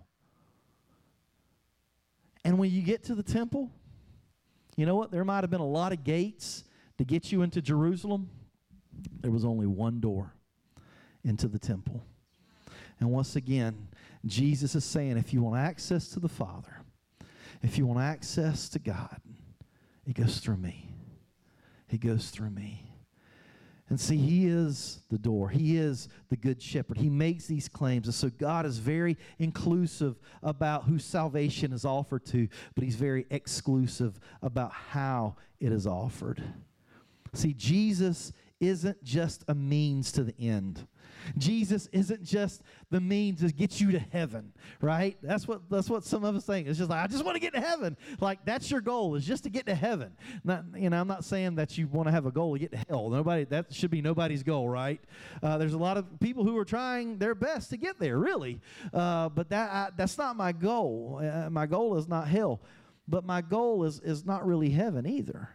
And 2.50 2.58
when 2.58 2.72
you 2.72 2.82
get 2.82 3.04
to 3.04 3.14
the 3.14 3.22
temple, 3.22 3.70
you 4.76 4.88
know 4.88 4.96
what? 4.96 5.12
There 5.12 5.24
might 5.24 5.42
have 5.42 5.52
been 5.52 5.62
a 5.62 5.68
lot 5.68 5.94
of 5.94 6.04
gates 6.04 6.64
to 6.98 7.04
get 7.04 7.32
you 7.32 7.44
into 7.44 7.62
Jerusalem. 7.62 8.28
There 9.22 9.30
was 9.30 9.46
only 9.46 9.68
one 9.68 10.00
door 10.00 10.34
into 11.24 11.48
the 11.48 11.60
temple. 11.60 12.04
And 13.00 13.12
once 13.12 13.36
again, 13.36 13.90
Jesus 14.26 14.74
is 14.74 14.84
saying 14.84 15.20
if 15.20 15.32
you 15.32 15.44
want 15.44 15.58
access 15.58 16.08
to 16.08 16.20
the 16.20 16.28
Father, 16.28 16.82
if 17.62 17.78
you 17.78 17.86
want 17.86 18.00
access 18.00 18.68
to 18.70 18.80
God, 18.80 19.22
it 20.08 20.16
goes 20.16 20.40
through 20.40 20.58
me. 20.58 20.90
It 21.88 22.00
goes 22.00 22.32
through 22.32 22.50
me. 22.50 22.89
And 23.90 24.00
see, 24.00 24.18
he 24.18 24.46
is 24.46 25.02
the 25.10 25.18
door. 25.18 25.50
He 25.50 25.78
is 25.78 26.10
the 26.30 26.38
good 26.38 26.62
shepherd. 26.62 26.98
He 26.98 27.10
makes 27.10 27.48
these 27.48 27.68
claims. 27.68 28.06
And 28.06 28.14
so 28.14 28.30
God 28.30 28.66
is 28.66 28.78
very 28.78 29.18
inclusive 29.40 30.20
about 30.44 30.84
who 30.84 31.00
salvation 31.00 31.74
is 31.74 31.86
offered 31.86 32.26
to, 32.28 32.48
but 32.76 32.84
he's 32.84 32.96
very 32.96 33.26
exclusive 33.32 34.20
about 34.44 34.72
how 34.72 35.36
it 35.60 35.72
is 35.72 35.88
offered. 35.88 36.44
See, 37.34 37.54
Jesus 37.54 38.32
isn't 38.60 39.04
just 39.04 39.44
a 39.48 39.56
means 39.56 40.12
to 40.12 40.24
the 40.24 40.36
end. 40.40 40.86
Jesus 41.38 41.88
isn't 41.92 42.24
just 42.24 42.62
the 42.90 43.00
means 43.00 43.42
to 43.42 43.52
get 43.52 43.80
you 43.80 43.92
to 43.92 44.00
heaven, 44.00 44.52
right? 44.82 45.18
That's 45.22 45.48
what 45.48 45.62
that's 45.70 45.90
what 45.90 46.04
some 46.04 46.24
of 46.24 46.36
us 46.36 46.46
think. 46.46 46.68
It's 46.68 46.78
just 46.78 46.90
like 46.90 47.04
I 47.04 47.08
just 47.08 47.24
want 47.24 47.36
to 47.36 47.40
get 47.40 47.54
to 47.54 47.62
heaven. 47.62 47.98
Like 48.20 48.46
that's 48.46 48.70
your 48.72 48.82
goal 48.82 49.16
is 49.16 49.26
just 49.26 49.44
to 49.44 49.50
get 49.50 49.66
to 49.68 49.76
heaven. 49.76 50.12
Not 50.44 50.66
you 50.76 50.90
know 50.90 51.00
I'm 51.00 51.08
not 51.08 51.24
saying 51.24 51.56
that 51.56 51.78
you 51.78 51.88
want 51.88 52.08
to 52.08 52.12
have 52.12 52.26
a 52.26 52.32
goal 52.32 52.54
to 52.54 52.60
get 52.60 52.72
to 52.72 52.78
hell. 52.90 53.10
Nobody 53.10 53.44
that 53.46 53.74
should 53.74 53.92
be 53.92 54.02
nobody's 54.02 54.44
goal, 54.44 54.70
right? 54.70 55.02
Uh, 55.42 55.58
there's 55.58 55.74
a 55.74 55.78
lot 55.78 55.98
of 55.98 56.20
people 56.20 56.44
who 56.44 56.58
are 56.58 56.66
trying 56.66 57.18
their 57.18 57.36
best 57.36 57.70
to 57.72 57.78
get 57.78 58.00
there, 58.00 58.18
really, 58.18 58.60
uh, 58.94 59.30
but 59.30 59.50
that 59.50 59.72
I, 59.72 59.90
that's 59.96 60.18
not 60.18 60.36
my 60.36 60.52
goal. 60.52 61.22
Uh, 61.24 61.50
my 61.50 61.66
goal 61.66 61.98
is 61.98 62.08
not 62.08 62.28
hell, 62.28 62.62
but 63.08 63.26
my 63.26 63.42
goal 63.42 63.84
is 63.84 64.00
is 64.00 64.26
not 64.26 64.46
really 64.46 64.70
heaven 64.70 65.06
either 65.06 65.50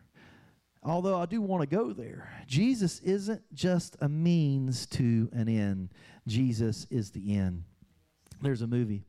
although 0.84 1.18
I 1.18 1.26
do 1.26 1.40
want 1.40 1.68
to 1.68 1.76
go 1.76 1.92
there. 1.92 2.30
Jesus 2.46 3.00
isn't 3.00 3.42
just 3.54 3.96
a 4.00 4.08
means 4.08 4.86
to 4.86 5.28
an 5.32 5.48
end, 5.48 5.90
Jesus 6.26 6.86
is 6.90 7.10
the 7.10 7.36
end. 7.36 7.64
There's 8.42 8.62
a 8.62 8.66
movie, 8.66 9.04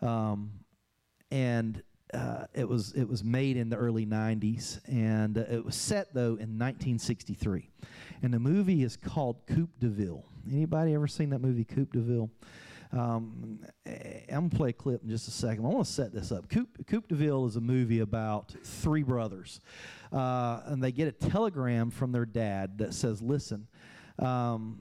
um, 0.00 0.52
and 1.30 1.82
uh, 2.12 2.46
it 2.54 2.68
was 2.68 2.92
it 2.92 3.08
was 3.08 3.24
made 3.24 3.56
in 3.56 3.68
the 3.68 3.76
early 3.76 4.06
90s, 4.06 4.80
and 4.86 5.38
uh, 5.38 5.44
it 5.50 5.64
was 5.64 5.74
set 5.74 6.14
though 6.14 6.36
in 6.36 6.58
1963, 6.58 7.70
and 8.22 8.32
the 8.32 8.38
movie 8.38 8.82
is 8.82 8.96
called 8.96 9.46
Coupe 9.46 9.78
de 9.80 9.88
Ville. 9.88 10.24
Anybody 10.50 10.94
ever 10.94 11.08
seen 11.08 11.30
that 11.30 11.40
movie, 11.40 11.64
Coupe 11.64 11.92
de 11.92 12.00
Ville? 12.00 12.30
Um, 12.94 13.58
I'm 13.86 14.48
gonna 14.48 14.50
play 14.50 14.70
a 14.70 14.72
clip 14.72 15.02
in 15.02 15.08
just 15.08 15.26
a 15.26 15.32
second. 15.32 15.64
I 15.64 15.68
want 15.68 15.86
to 15.86 15.92
set 15.92 16.12
this 16.12 16.30
up. 16.30 16.48
Coupe, 16.48 16.86
Coupe 16.86 17.08
de 17.08 17.14
Ville 17.16 17.46
is 17.46 17.56
a 17.56 17.60
movie 17.60 18.00
about 18.00 18.54
three 18.62 19.02
brothers, 19.02 19.60
uh, 20.12 20.60
and 20.66 20.82
they 20.82 20.92
get 20.92 21.08
a 21.08 21.12
telegram 21.12 21.90
from 21.90 22.12
their 22.12 22.26
dad 22.26 22.78
that 22.78 22.94
says, 22.94 23.20
"Listen, 23.20 23.66
um, 24.18 24.80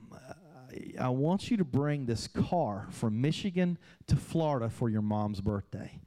I 0.99 1.09
want 1.09 1.49
you 1.49 1.57
to 1.57 1.65
bring 1.65 2.05
this 2.05 2.27
car 2.27 2.87
from 2.91 3.19
Michigan 3.19 3.79
to 4.07 4.15
Florida 4.15 4.69
for 4.69 4.89
your 4.89 5.01
mom's 5.01 5.41
birthday." 5.41 5.99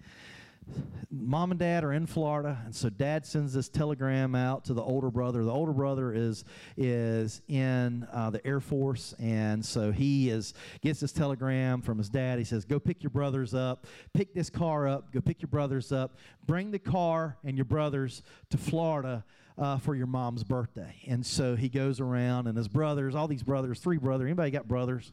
Mom 1.10 1.50
and 1.50 1.60
dad 1.60 1.84
are 1.84 1.92
in 1.92 2.06
Florida, 2.06 2.58
and 2.64 2.74
so 2.74 2.88
dad 2.88 3.24
sends 3.24 3.52
this 3.52 3.68
telegram 3.68 4.34
out 4.34 4.64
to 4.66 4.74
the 4.74 4.82
older 4.82 5.10
brother. 5.10 5.44
The 5.44 5.52
older 5.52 5.72
brother 5.72 6.12
is 6.12 6.44
is 6.76 7.42
in 7.48 8.06
uh, 8.12 8.30
the 8.30 8.44
Air 8.46 8.60
Force, 8.60 9.14
and 9.18 9.64
so 9.64 9.92
he 9.92 10.30
is 10.30 10.54
gets 10.82 11.00
this 11.00 11.12
telegram 11.12 11.80
from 11.82 11.98
his 11.98 12.08
dad. 12.08 12.38
He 12.38 12.44
says, 12.44 12.64
"Go 12.64 12.78
pick 12.78 13.02
your 13.02 13.10
brothers 13.10 13.54
up. 13.54 13.86
Pick 14.12 14.34
this 14.34 14.50
car 14.50 14.88
up. 14.88 15.12
Go 15.12 15.20
pick 15.20 15.42
your 15.42 15.48
brothers 15.48 15.92
up. 15.92 16.16
Bring 16.46 16.70
the 16.70 16.78
car 16.78 17.36
and 17.44 17.56
your 17.56 17.66
brothers 17.66 18.22
to 18.50 18.58
Florida." 18.58 19.24
uh, 19.58 19.78
for 19.78 19.94
your 19.94 20.06
mom's 20.06 20.44
birthday. 20.44 20.94
And 21.06 21.24
so 21.24 21.56
he 21.56 21.68
goes 21.68 22.00
around, 22.00 22.46
and 22.46 22.56
his 22.56 22.68
brothers, 22.68 23.14
all 23.14 23.28
these 23.28 23.42
brothers, 23.42 23.80
three 23.80 23.98
brothers. 23.98 24.26
Anybody 24.26 24.50
got 24.50 24.68
brothers? 24.68 25.12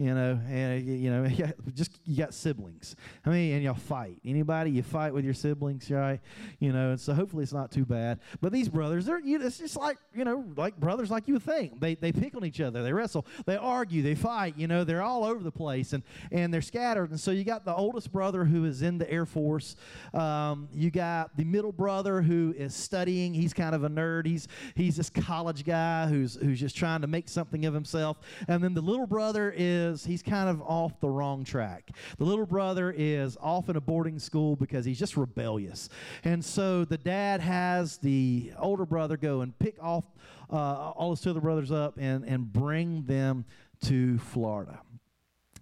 You 0.00 0.14
know, 0.14 0.40
and 0.48 0.82
you 0.82 1.10
know, 1.10 1.28
just 1.74 2.00
you 2.06 2.16
got 2.16 2.32
siblings. 2.32 2.96
I 3.26 3.28
mean, 3.28 3.52
and 3.52 3.62
y'all 3.62 3.74
fight. 3.74 4.16
Anybody 4.24 4.70
you 4.70 4.82
fight 4.82 5.12
with 5.12 5.26
your 5.26 5.34
siblings, 5.34 5.90
right? 5.90 6.20
You 6.58 6.72
know, 6.72 6.92
and 6.92 7.00
so 7.00 7.12
hopefully 7.12 7.42
it's 7.42 7.52
not 7.52 7.70
too 7.70 7.84
bad. 7.84 8.18
But 8.40 8.50
these 8.50 8.70
brothers, 8.70 9.04
they're 9.04 9.20
you 9.20 9.42
it's 9.42 9.58
just 9.58 9.76
like 9.76 9.98
you 10.14 10.24
know, 10.24 10.42
like 10.56 10.80
brothers 10.80 11.10
like 11.10 11.28
you 11.28 11.34
would 11.34 11.42
think. 11.42 11.80
They 11.80 11.96
they 11.96 12.12
pick 12.12 12.34
on 12.34 12.46
each 12.46 12.62
other, 12.62 12.82
they 12.82 12.94
wrestle, 12.94 13.26
they 13.44 13.56
argue, 13.56 14.02
they 14.02 14.14
fight. 14.14 14.54
You 14.56 14.68
know, 14.68 14.84
they're 14.84 15.02
all 15.02 15.22
over 15.22 15.44
the 15.44 15.52
place 15.52 15.92
and 15.92 16.02
and 16.32 16.52
they're 16.52 16.62
scattered. 16.62 17.10
And 17.10 17.20
so 17.20 17.30
you 17.30 17.44
got 17.44 17.66
the 17.66 17.74
oldest 17.74 18.10
brother 18.10 18.46
who 18.46 18.64
is 18.64 18.80
in 18.80 18.96
the 18.96 19.10
Air 19.10 19.26
Force. 19.26 19.76
Um, 20.14 20.70
you 20.72 20.90
got 20.90 21.36
the 21.36 21.44
middle 21.44 21.72
brother 21.72 22.22
who 22.22 22.54
is 22.56 22.74
studying. 22.74 23.34
He's 23.34 23.52
kind 23.52 23.74
of 23.74 23.84
a 23.84 23.90
nerd. 23.90 24.24
He's 24.24 24.48
he's 24.74 24.96
this 24.96 25.10
college 25.10 25.62
guy 25.66 26.06
who's 26.06 26.36
who's 26.36 26.58
just 26.58 26.74
trying 26.74 27.02
to 27.02 27.06
make 27.06 27.28
something 27.28 27.66
of 27.66 27.74
himself. 27.74 28.18
And 28.48 28.64
then 28.64 28.72
the 28.72 28.80
little 28.80 29.06
brother 29.06 29.52
is 29.54 29.89
is 29.90 30.04
he's 30.04 30.22
kind 30.22 30.48
of 30.48 30.62
off 30.62 30.98
the 31.00 31.08
wrong 31.08 31.44
track. 31.44 31.90
The 32.18 32.24
little 32.24 32.46
brother 32.46 32.94
is 32.96 33.36
off 33.40 33.68
in 33.68 33.76
a 33.76 33.80
boarding 33.80 34.18
school 34.18 34.56
because 34.56 34.84
he's 34.84 34.98
just 34.98 35.16
rebellious. 35.16 35.88
And 36.24 36.44
so 36.44 36.84
the 36.84 36.98
dad 36.98 37.40
has 37.40 37.98
the 37.98 38.52
older 38.58 38.86
brother 38.86 39.16
go 39.16 39.42
and 39.42 39.58
pick 39.58 39.76
off 39.82 40.04
uh, 40.50 40.90
all 40.90 41.10
his 41.10 41.20
two 41.20 41.30
other 41.30 41.40
brothers 41.40 41.70
up 41.70 41.98
and, 41.98 42.24
and 42.24 42.52
bring 42.52 43.04
them 43.04 43.44
to 43.82 44.18
Florida. 44.18 44.80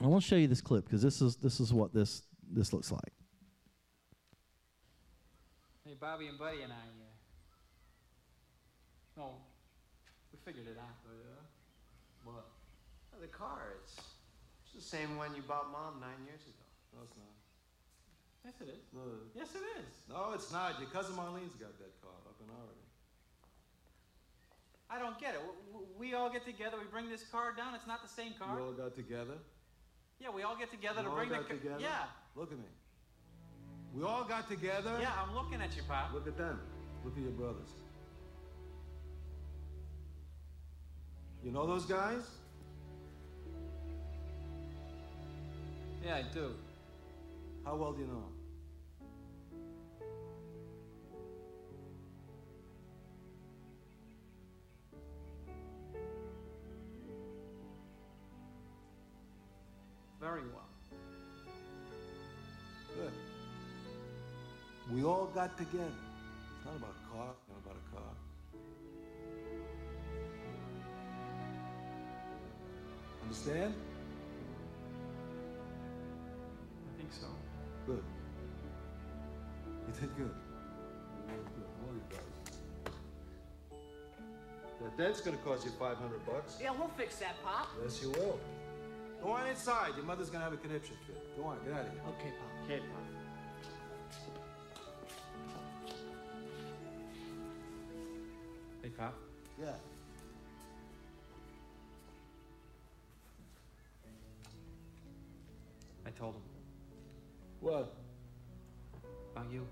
I 0.00 0.06
want 0.06 0.22
to 0.22 0.28
show 0.28 0.36
you 0.36 0.46
this 0.46 0.60
clip 0.60 0.84
because 0.84 1.02
this 1.02 1.20
is 1.20 1.36
this 1.36 1.58
is 1.58 1.72
what 1.72 1.92
this 1.92 2.22
this 2.50 2.72
looks 2.72 2.92
like. 2.92 3.12
Hey, 5.84 5.96
Bobby 5.98 6.26
and 6.26 6.38
Buddy 6.38 6.62
and 6.62 6.72
I, 6.72 6.76
uh, 6.76 7.08
well, 9.16 9.40
we 10.32 10.38
figured 10.44 10.66
it 10.68 10.78
out. 10.78 10.96
Oh 11.04 11.14
yeah? 11.18 12.30
What? 12.30 12.46
Oh, 13.16 13.20
the 13.20 13.26
car. 13.26 13.77
It's 14.78 14.88
the 14.88 14.96
same 14.96 15.16
one 15.18 15.34
you 15.34 15.42
bought 15.42 15.72
mom 15.72 15.98
nine 15.98 16.22
years 16.24 16.38
ago. 16.46 16.62
No, 16.94 17.02
it's 17.02 17.16
not. 17.18 17.34
Yes, 18.46 18.54
it 18.62 18.70
is. 18.70 18.86
No, 18.94 19.02
Yes, 19.34 19.48
it 19.58 19.66
is. 19.82 19.90
no, 20.08 20.30
it's 20.38 20.52
not. 20.52 20.78
Your 20.78 20.88
cousin 20.90 21.16
Marlene's 21.16 21.58
got 21.58 21.74
that 21.82 21.90
car 22.00 22.14
up 22.30 22.38
in 22.38 22.46
Oregon. 22.46 22.86
I 24.88 25.00
don't 25.00 25.18
get 25.18 25.34
it. 25.34 25.42
W- 25.42 25.58
w- 25.74 25.88
We 25.98 26.14
all 26.14 26.30
get 26.30 26.44
together. 26.46 26.78
We 26.78 26.86
bring 26.86 27.10
this 27.10 27.24
car 27.26 27.52
down. 27.56 27.74
It's 27.74 27.88
not 27.88 28.02
the 28.02 28.08
same 28.08 28.34
car. 28.38 28.56
You 28.56 28.66
all 28.66 28.72
got 28.72 28.94
together. 28.94 29.34
yeah, 30.20 30.30
we 30.30 30.44
all 30.44 30.56
get 30.56 30.70
together 30.70 31.00
You 31.02 31.06
to 31.06 31.10
all 31.10 31.16
bring 31.16 31.28
the 31.30 31.42
got 31.42 31.48
car. 31.48 31.56
together. 31.58 31.80
Yeah, 31.82 32.06
Look 32.36 32.52
at 32.52 32.58
me. 32.58 32.70
We 33.96 34.04
all 34.04 34.22
got 34.22 34.48
together. 34.48 34.96
yeah. 35.02 35.10
I'm 35.20 35.34
looking 35.34 35.60
at 35.60 35.74
you, 35.74 35.82
Pop. 35.88 36.14
Look 36.14 36.28
at 36.28 36.38
them. 36.38 36.60
Look 37.04 37.16
at 37.16 37.22
your 37.24 37.32
brothers. 37.32 37.74
You 41.42 41.50
know 41.50 41.66
those 41.66 41.84
guys? 41.84 42.22
Yeah, 46.04 46.16
I 46.16 46.22
do. 46.32 46.54
How 47.64 47.74
well 47.76 47.92
do 47.92 48.00
you 48.00 48.06
know? 48.06 48.24
Very 60.20 60.42
well. 60.42 60.68
Good. 62.94 63.12
We 64.92 65.04
all 65.04 65.26
got 65.34 65.56
together. 65.56 65.84
It's 65.84 66.64
not 66.64 66.76
about 66.76 66.90
a 66.90 67.16
car, 67.16 67.30
it's 67.38 67.48
not 67.48 67.58
about 67.64 67.76
a 67.76 67.96
car. 67.96 68.14
Understand? 73.22 73.74
Think 77.08 77.22
so. 77.22 77.28
Good. 77.86 78.02
You 79.86 79.92
did 80.00 80.16
good. 80.16 80.34
You 80.34 81.34
did 81.34 81.44
good. 81.54 81.68
All 81.86 81.94
you 81.94 82.02
guys. 82.10 82.20
That 84.82 84.96
dent's 84.96 85.20
gonna 85.20 85.38
cost 85.38 85.64
you 85.64 85.70
500 85.72 86.26
bucks. 86.26 86.58
Yeah, 86.60 86.72
we'll 86.78 86.88
fix 86.88 87.16
that, 87.16 87.42
Pop. 87.44 87.68
Yes, 87.82 88.02
you 88.02 88.10
will. 88.10 88.38
Go 89.22 89.30
on 89.30 89.46
inside. 89.48 89.96
Your 89.96 90.04
mother's 90.04 90.30
gonna 90.30 90.44
have 90.44 90.52
a 90.52 90.56
conniption 90.56 90.96
fit. 91.06 91.36
Go 91.36 91.44
on, 91.44 91.58
get 91.64 91.74
out 91.74 91.86
of 91.86 91.92
here. 91.92 92.02
Okay, 92.08 92.32
Pop. 92.38 92.50
Okay, 92.64 92.78
Pop. 92.78 93.04
Hey, 98.82 98.90
Pop. 98.90 99.14
Yeah. 99.60 99.72
I 106.06 106.10
told 106.10 106.34
him 106.36 106.57
What? 107.60 107.94
about 109.38 109.52
you. 109.52 109.66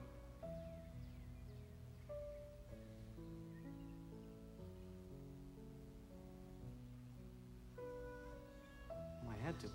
I 9.28 9.44
had 9.44 9.58
to. 9.60 9.66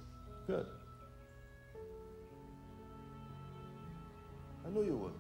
Good. 0.48 0.66
I 4.66 4.70
knew 4.70 4.84
you 4.84 4.98
would. 4.98 5.14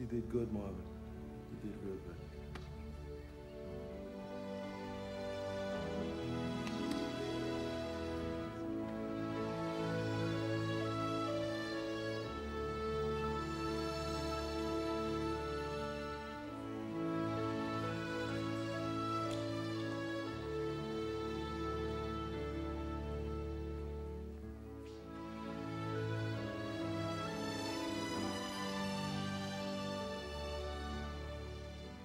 You 0.00 0.06
did 0.06 0.30
good, 0.30 0.52
Marvin. 0.52 0.74
You 1.50 1.70
did 1.70 1.78
real 1.84 1.96
good. 2.06 2.33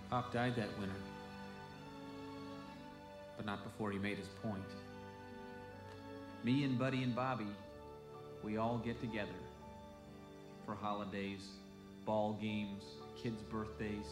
Pop 0.09 0.33
died 0.33 0.55
that 0.55 0.69
winter. 0.79 0.95
But 3.37 3.45
not 3.45 3.63
before 3.63 3.91
he 3.91 3.99
made 3.99 4.17
his 4.17 4.27
point. 4.41 4.63
Me 6.43 6.63
and 6.63 6.79
Buddy 6.79 7.03
and 7.03 7.15
Bobby, 7.15 7.47
we 8.43 8.57
all 8.57 8.79
get 8.79 8.99
together 9.01 9.29
for 10.65 10.73
holidays, 10.73 11.47
ball 12.05 12.37
games, 12.41 12.83
kids' 13.21 13.41
birthdays. 13.43 14.05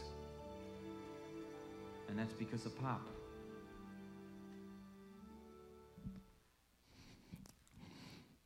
And 2.09 2.17
that's 2.17 2.33
because 2.33 2.65
of 2.65 2.77
Pop. 2.79 3.01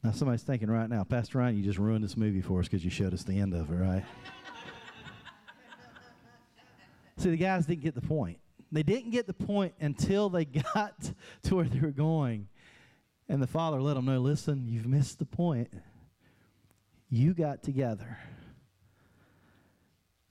Now 0.03 0.11
somebody's 0.11 0.41
thinking 0.41 0.69
right 0.69 0.89
now, 0.89 1.03
Pastor 1.03 1.37
Ryan, 1.39 1.57
you 1.57 1.63
just 1.63 1.77
ruined 1.77 2.03
this 2.03 2.17
movie 2.17 2.41
for 2.41 2.59
us 2.59 2.67
because 2.67 2.83
you 2.83 2.89
showed 2.89 3.13
us 3.13 3.23
the 3.23 3.39
end 3.39 3.53
of 3.53 3.71
it, 3.71 3.75
right? 3.75 4.03
See, 7.21 7.29
the 7.29 7.37
guys 7.37 7.67
didn't 7.67 7.83
get 7.83 7.93
the 7.93 8.01
point. 8.01 8.39
They 8.71 8.81
didn't 8.81 9.11
get 9.11 9.27
the 9.27 9.33
point 9.33 9.75
until 9.79 10.27
they 10.29 10.45
got 10.73 11.11
to 11.43 11.55
where 11.55 11.65
they 11.65 11.79
were 11.79 11.91
going. 11.91 12.47
And 13.29 13.41
the 13.41 13.47
father 13.47 13.79
let 13.79 13.93
them 13.93 14.05
know 14.05 14.19
listen, 14.19 14.67
you've 14.67 14.87
missed 14.87 15.19
the 15.19 15.25
point. 15.25 15.71
You 17.09 17.35
got 17.35 17.61
together. 17.61 18.17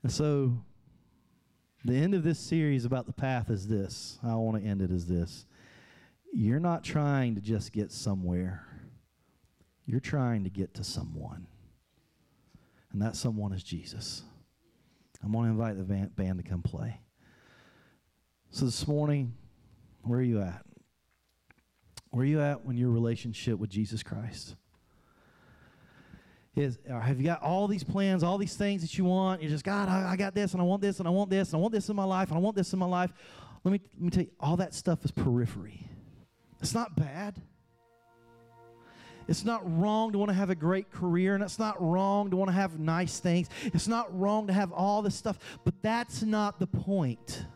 And 0.03 0.11
so, 0.11 0.59
the 1.85 1.95
end 1.95 2.15
of 2.15 2.25
this 2.25 2.41
series 2.41 2.85
about 2.85 3.07
the 3.07 3.13
path 3.13 3.51
is 3.51 3.69
this. 3.69 4.19
I 4.25 4.35
want 4.35 4.61
to 4.61 4.69
end 4.69 4.83
it 4.83 4.91
as 4.91 5.07
this. 5.07 5.47
You're 6.33 6.61
not 6.61 6.83
trying 6.83 7.37
to 7.37 7.41
just 7.41 7.73
get 7.73 7.93
somewhere, 7.93 8.67
you're 9.87 10.01
trying 10.01 10.43
to 10.43 10.51
get 10.51 10.75
to 10.75 10.85
someone. 10.85 11.47
And 12.93 13.01
that 13.01 13.15
someone 13.15 13.53
is 13.53 13.63
Jesus. 13.63 14.25
I'm 15.23 15.33
going 15.33 15.47
to 15.47 15.51
invite 15.51 15.77
the 15.77 15.85
van- 15.85 16.11
band 16.17 16.43
to 16.43 16.49
come 16.49 16.63
play. 16.63 17.01
So 18.51 18.65
this 18.65 18.87
morning, 18.89 19.35
where 20.03 20.19
are 20.19 20.23
you 20.23 20.41
at? 20.41 20.65
Where 22.11 22.23
are 22.23 22.27
you 22.27 22.41
at 22.41 22.65
when 22.65 22.77
your 22.77 22.91
relationship 22.91 23.59
with 23.59 23.71
Jesus 23.71 24.03
Christ? 24.03 24.57
Is 26.57 26.79
or 26.89 27.01
have 27.01 27.21
you 27.21 27.27
got 27.27 27.43
all 27.43 27.69
these 27.69 27.85
plans, 27.85 28.25
all 28.25 28.37
these 28.37 28.57
things 28.57 28.83
that 28.83 28.99
you 28.99 29.05
want? 29.05 29.41
You're 29.41 29.53
just 29.53 29.65
God, 29.65 29.89
I, 29.89 30.11
I 30.11 30.17
got 30.17 30.35
this, 30.35 30.53
and 30.53 30.61
I 30.61 30.65
want 30.65 30.83
this, 30.83 30.99
and 30.99 31.07
I 31.07 31.11
want 31.11 31.31
this, 31.31 31.53
and 31.53 31.59
I 31.59 31.61
want 31.61 31.73
this 31.73 31.89
in 31.89 31.95
my 31.95 32.05
life, 32.05 32.29
and 32.29 32.37
I 32.37 32.41
want 32.41 32.57
this 32.57 32.73
in 32.73 32.79
my 32.81 32.87
life. 32.87 33.13
Let 33.63 33.73
me 33.73 33.81
let 33.95 34.03
me 34.03 34.11
tell 34.11 34.25
you, 34.25 34.31
all 34.41 34.57
that 34.57 34.75
stuff 34.75 35.05
is 35.05 35.13
periphery. 35.13 35.89
It's 36.61 36.75
not 36.75 36.97
bad. 36.97 37.41
It's 39.31 39.45
not 39.45 39.63
wrong 39.79 40.11
to 40.11 40.19
want 40.19 40.31
to 40.31 40.35
have 40.35 40.51
a 40.51 40.57
great 40.57 40.91
career, 40.91 41.37
and 41.37 41.45
it's 41.45 41.61
not 41.61 41.81
wrong 41.81 42.31
to 42.31 42.37
want 42.37 42.49
to 42.49 42.53
have 42.53 42.81
nice 42.81 43.21
things. 43.21 43.49
It's 43.67 43.87
not 43.87 44.19
wrong 44.19 44.49
to 44.49 44.53
have 44.53 44.73
all 44.73 45.03
this 45.03 45.15
stuff, 45.15 45.39
but 45.63 45.73
that's 45.83 46.25
not 46.25 46.59
the 46.59 46.67
point. 46.67 47.47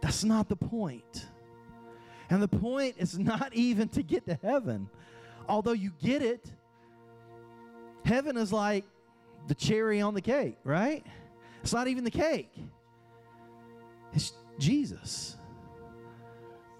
That's 0.00 0.24
not 0.24 0.48
the 0.48 0.56
point. 0.56 1.26
And 2.30 2.42
the 2.42 2.48
point 2.48 2.94
is 2.96 3.18
not 3.18 3.52
even 3.52 3.90
to 3.90 4.02
get 4.02 4.24
to 4.24 4.38
heaven, 4.42 4.88
although 5.46 5.72
you 5.72 5.92
get 6.02 6.22
it. 6.22 6.50
Heaven 8.06 8.38
is 8.38 8.54
like 8.54 8.86
the 9.48 9.54
cherry 9.54 10.00
on 10.00 10.14
the 10.14 10.22
cake, 10.22 10.56
right? 10.64 11.04
It's 11.62 11.74
not 11.74 11.88
even 11.88 12.04
the 12.04 12.10
cake, 12.10 12.50
it's 14.14 14.32
Jesus. 14.58 15.36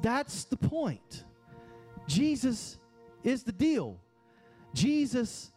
That's 0.01 0.45
the 0.45 0.57
point. 0.57 1.25
Jesus 2.07 2.80
is 3.25 3.43
the 3.43 3.53
deal. 3.53 3.99
Jesus 4.75 5.51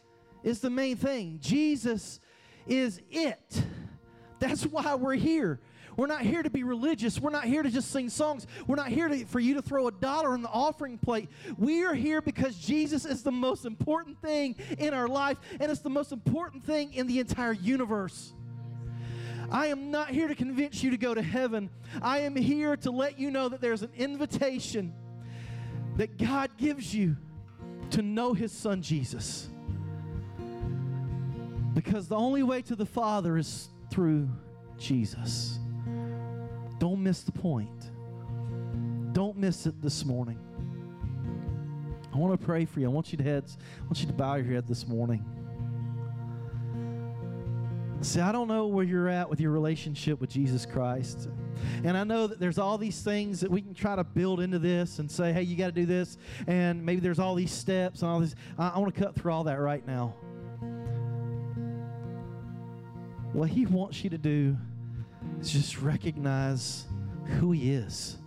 is 0.43 0.59
the 0.59 0.69
main 0.69 0.95
thing. 0.95 1.39
Jesus 1.41 2.19
is 2.67 3.01
it. 3.11 3.63
That's 4.39 4.63
why 4.65 4.95
we're 4.95 5.15
here. 5.15 5.59
We're 5.95 6.07
not 6.07 6.21
here 6.21 6.41
to 6.41 6.49
be 6.49 6.63
religious. 6.63 7.19
We're 7.19 7.29
not 7.29 7.45
here 7.45 7.61
to 7.61 7.69
just 7.69 7.91
sing 7.91 8.09
songs. 8.09 8.47
We're 8.65 8.75
not 8.75 8.87
here 8.87 9.07
to, 9.07 9.25
for 9.25 9.39
you 9.39 9.53
to 9.55 9.61
throw 9.61 9.87
a 9.87 9.91
dollar 9.91 10.33
in 10.33 10.41
the 10.41 10.49
offering 10.49 10.97
plate. 10.97 11.29
We 11.57 11.83
are 11.83 11.93
here 11.93 12.21
because 12.21 12.57
Jesus 12.57 13.05
is 13.05 13.21
the 13.21 13.31
most 13.31 13.65
important 13.65 14.19
thing 14.21 14.55
in 14.79 14.93
our 14.93 15.07
life, 15.07 15.37
and 15.59 15.71
it's 15.71 15.81
the 15.81 15.89
most 15.89 16.11
important 16.11 16.65
thing 16.65 16.93
in 16.93 17.07
the 17.07 17.19
entire 17.19 17.53
universe. 17.53 18.33
I 19.51 19.67
am 19.67 19.91
not 19.91 20.09
here 20.09 20.27
to 20.27 20.35
convince 20.35 20.81
you 20.81 20.89
to 20.91 20.97
go 20.97 21.13
to 21.13 21.21
heaven. 21.21 21.69
I 22.01 22.19
am 22.19 22.35
here 22.35 22.75
to 22.77 22.91
let 22.91 23.19
you 23.19 23.29
know 23.29 23.49
that 23.49 23.61
there's 23.61 23.83
an 23.83 23.91
invitation 23.95 24.93
that 25.97 26.17
God 26.17 26.57
gives 26.57 26.93
you 26.93 27.17
to 27.93 28.01
know 28.01 28.33
His 28.33 28.51
Son 28.51 28.81
Jesus. 28.81 29.49
Because 31.73 32.07
the 32.07 32.15
only 32.15 32.43
way 32.43 32.61
to 32.63 32.75
the 32.75 32.85
Father 32.85 33.37
is 33.37 33.69
through 33.91 34.29
Jesus. 34.77 35.59
Don't 36.79 37.01
miss 37.01 37.21
the 37.21 37.31
point. 37.31 37.91
Don't 39.13 39.37
miss 39.37 39.65
it 39.65 39.81
this 39.81 40.05
morning. 40.05 40.39
I 42.13 42.17
want 42.17 42.39
to 42.39 42.45
pray 42.45 42.65
for 42.65 42.79
you. 42.79 42.87
I 42.87 42.89
want 42.89 43.11
you 43.11 43.17
to 43.17 43.23
heads. 43.23 43.57
I 43.79 43.83
want 43.85 43.99
you 44.01 44.07
to 44.07 44.13
bow 44.13 44.35
your 44.35 44.45
head 44.53 44.67
this 44.67 44.87
morning. 44.87 45.23
See, 48.03 48.19
I 48.19 48.33
don't 48.33 48.49
know 48.49 48.67
where 48.67 48.83
you're 48.83 49.07
at 49.07 49.29
with 49.29 49.39
your 49.39 49.51
relationship 49.51 50.19
with 50.19 50.29
Jesus 50.29 50.65
Christ. 50.65 51.29
And 51.85 51.97
I 51.97 52.03
know 52.03 52.27
that 52.27 52.37
there's 52.37 52.57
all 52.57 52.77
these 52.77 53.01
things 53.01 53.39
that 53.39 53.49
we 53.49 53.61
can 53.61 53.73
try 53.73 53.95
to 53.95 54.03
build 54.03 54.41
into 54.41 54.59
this 54.59 54.99
and 54.99 55.09
say, 55.09 55.31
hey, 55.31 55.43
you 55.43 55.55
got 55.55 55.67
to 55.67 55.71
do 55.71 55.85
this. 55.85 56.17
And 56.45 56.85
maybe 56.85 56.99
there's 56.99 57.17
all 57.17 57.33
these 57.33 57.53
steps 57.53 58.01
and 58.01 58.11
all 58.11 58.19
this. 58.19 58.35
I, 58.59 58.73
I 58.75 58.79
want 58.79 58.93
to 58.93 59.01
cut 59.01 59.15
through 59.15 59.31
all 59.31 59.45
that 59.45 59.57
right 59.57 59.87
now. 59.87 60.15
What 63.31 63.47
He 63.47 63.65
wants 63.65 64.03
you 64.03 64.09
to 64.09 64.17
do 64.17 64.57
is 65.39 65.49
just 65.49 65.81
recognize 65.81 66.85
who 67.39 67.53
He 67.53 67.71
is. 67.71 68.17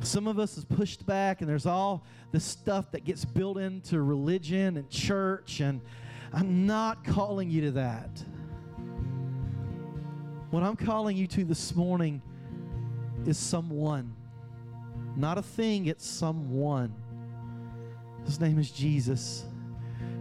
Some 0.00 0.26
of 0.26 0.40
us 0.40 0.58
is 0.58 0.64
pushed 0.64 1.06
back, 1.06 1.42
and 1.42 1.48
there's 1.48 1.66
all 1.66 2.04
the 2.32 2.40
stuff 2.40 2.90
that 2.90 3.04
gets 3.04 3.24
built 3.24 3.56
into 3.56 4.02
religion 4.02 4.76
and 4.76 4.90
church, 4.90 5.60
and 5.60 5.80
I'm 6.32 6.66
not 6.66 7.04
calling 7.04 7.50
you 7.50 7.62
to 7.62 7.70
that. 7.72 8.24
What 10.50 10.62
I'm 10.62 10.76
calling 10.76 11.16
you 11.16 11.26
to 11.28 11.44
this 11.44 11.74
morning 11.74 12.22
is 13.26 13.38
someone, 13.38 14.14
not 15.16 15.38
a 15.38 15.42
thing, 15.42 15.86
it's 15.86 16.06
someone. 16.06 16.94
His 18.24 18.40
name 18.40 18.58
is 18.58 18.70
Jesus. 18.70 19.44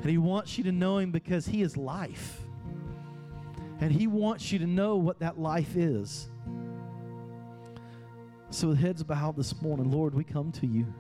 And 0.02 0.10
He 0.10 0.18
wants 0.18 0.58
you 0.58 0.64
to 0.66 0.72
know 0.72 0.98
Him 0.98 1.12
because 1.12 1.46
He 1.46 1.62
is 1.62 1.78
life. 1.78 2.42
And 3.80 3.92
He 3.92 4.08
wants 4.08 4.52
you 4.52 4.60
to 4.60 4.68
know 4.68 4.98
what 4.98 5.20
that 5.20 5.40
life 5.40 5.76
is. 5.76 6.30
So, 8.52 8.70
with 8.70 8.80
heads 8.80 9.04
bowed 9.04 9.36
this 9.36 9.62
morning, 9.62 9.92
Lord, 9.92 10.16
we 10.16 10.24
come 10.24 10.52
to 10.54 10.66
you. 10.66 10.92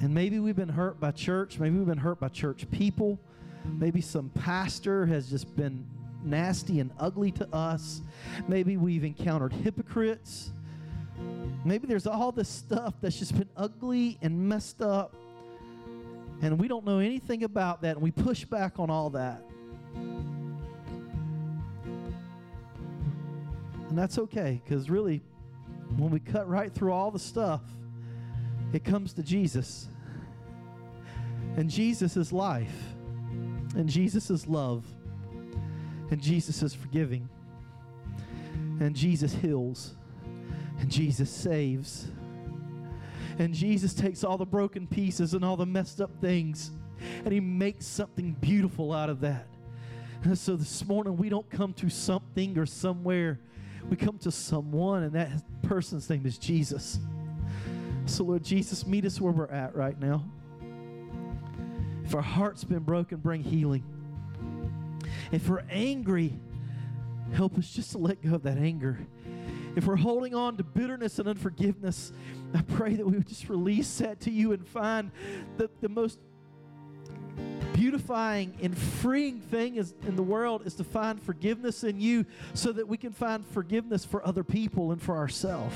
And 0.00 0.14
maybe 0.14 0.38
we've 0.38 0.56
been 0.56 0.68
hurt 0.68 0.98
by 0.98 1.10
church. 1.10 1.58
Maybe 1.58 1.76
we've 1.76 1.86
been 1.86 1.98
hurt 1.98 2.20
by 2.20 2.28
church 2.28 2.70
people. 2.70 3.18
Maybe 3.64 4.00
some 4.00 4.30
pastor 4.30 5.04
has 5.06 5.28
just 5.28 5.54
been 5.56 5.86
nasty 6.24 6.80
and 6.80 6.90
ugly 6.98 7.30
to 7.32 7.54
us. 7.54 8.00
Maybe 8.48 8.78
we've 8.78 9.04
encountered 9.04 9.52
hypocrites. 9.52 10.52
Maybe 11.64 11.86
there's 11.86 12.06
all 12.06 12.32
this 12.32 12.48
stuff 12.48 12.94
that's 13.02 13.18
just 13.18 13.36
been 13.36 13.48
ugly 13.56 14.18
and 14.22 14.48
messed 14.48 14.80
up. 14.80 15.14
And 16.40 16.58
we 16.58 16.68
don't 16.68 16.86
know 16.86 16.98
anything 17.00 17.44
about 17.44 17.82
that. 17.82 17.96
And 17.96 18.02
we 18.02 18.10
push 18.10 18.44
back 18.46 18.78
on 18.78 18.88
all 18.88 19.10
that. 19.10 19.42
And 23.90 23.98
that's 23.98 24.16
okay 24.18 24.62
because 24.64 24.88
really, 24.88 25.20
when 25.98 26.10
we 26.10 26.20
cut 26.20 26.48
right 26.48 26.72
through 26.72 26.92
all 26.92 27.10
the 27.10 27.18
stuff, 27.18 27.60
it 28.72 28.84
comes 28.84 29.12
to 29.14 29.22
Jesus. 29.22 29.88
And 31.56 31.68
Jesus 31.68 32.16
is 32.16 32.32
life. 32.32 32.94
And 33.76 33.88
Jesus 33.88 34.30
is 34.30 34.46
love. 34.46 34.84
And 36.10 36.20
Jesus 36.20 36.62
is 36.62 36.74
forgiving. 36.74 37.28
And 38.80 38.94
Jesus 38.94 39.34
heals. 39.34 39.94
And 40.78 40.90
Jesus 40.90 41.30
saves. 41.30 42.08
And 43.38 43.54
Jesus 43.54 43.94
takes 43.94 44.24
all 44.24 44.38
the 44.38 44.46
broken 44.46 44.86
pieces 44.86 45.34
and 45.34 45.44
all 45.44 45.56
the 45.56 45.66
messed 45.66 46.00
up 46.00 46.10
things 46.20 46.72
and 47.24 47.32
he 47.32 47.40
makes 47.40 47.86
something 47.86 48.32
beautiful 48.40 48.92
out 48.92 49.10
of 49.10 49.20
that. 49.20 49.46
And 50.24 50.38
so 50.38 50.56
this 50.56 50.86
morning 50.86 51.16
we 51.16 51.28
don't 51.28 51.48
come 51.48 51.72
to 51.74 51.88
something 51.88 52.58
or 52.58 52.66
somewhere. 52.66 53.40
We 53.88 53.96
come 53.96 54.18
to 54.18 54.30
someone, 54.30 55.04
and 55.04 55.12
that 55.14 55.30
person's 55.62 56.08
name 56.10 56.26
is 56.26 56.36
Jesus. 56.36 56.98
So, 58.06 58.24
Lord 58.24 58.42
Jesus, 58.42 58.86
meet 58.86 59.04
us 59.04 59.20
where 59.20 59.32
we're 59.32 59.46
at 59.46 59.74
right 59.74 59.98
now. 59.98 60.24
If 62.04 62.14
our 62.14 62.22
heart's 62.22 62.64
been 62.64 62.82
broken, 62.82 63.18
bring 63.18 63.44
healing. 63.44 63.84
If 65.30 65.48
we're 65.48 65.62
angry, 65.70 66.38
help 67.32 67.56
us 67.56 67.70
just 67.70 67.92
to 67.92 67.98
let 67.98 68.22
go 68.22 68.34
of 68.34 68.42
that 68.42 68.58
anger. 68.58 68.98
If 69.76 69.86
we're 69.86 69.96
holding 69.96 70.34
on 70.34 70.56
to 70.56 70.64
bitterness 70.64 71.20
and 71.20 71.28
unforgiveness, 71.28 72.12
I 72.52 72.62
pray 72.62 72.94
that 72.94 73.06
we 73.06 73.16
would 73.16 73.28
just 73.28 73.48
release 73.48 73.98
that 73.98 74.20
to 74.20 74.30
you 74.30 74.52
and 74.52 74.66
find 74.66 75.12
the, 75.56 75.70
the 75.80 75.88
most 75.88 76.18
beautifying 77.72 78.58
and 78.60 78.76
freeing 78.76 79.40
thing 79.40 79.76
is, 79.76 79.94
in 80.06 80.16
the 80.16 80.22
world 80.22 80.66
is 80.66 80.74
to 80.74 80.84
find 80.84 81.22
forgiveness 81.22 81.84
in 81.84 82.00
you 82.00 82.26
so 82.54 82.72
that 82.72 82.88
we 82.88 82.96
can 82.96 83.12
find 83.12 83.46
forgiveness 83.46 84.04
for 84.04 84.26
other 84.26 84.42
people 84.42 84.90
and 84.90 85.00
for 85.00 85.16
ourselves. 85.16 85.74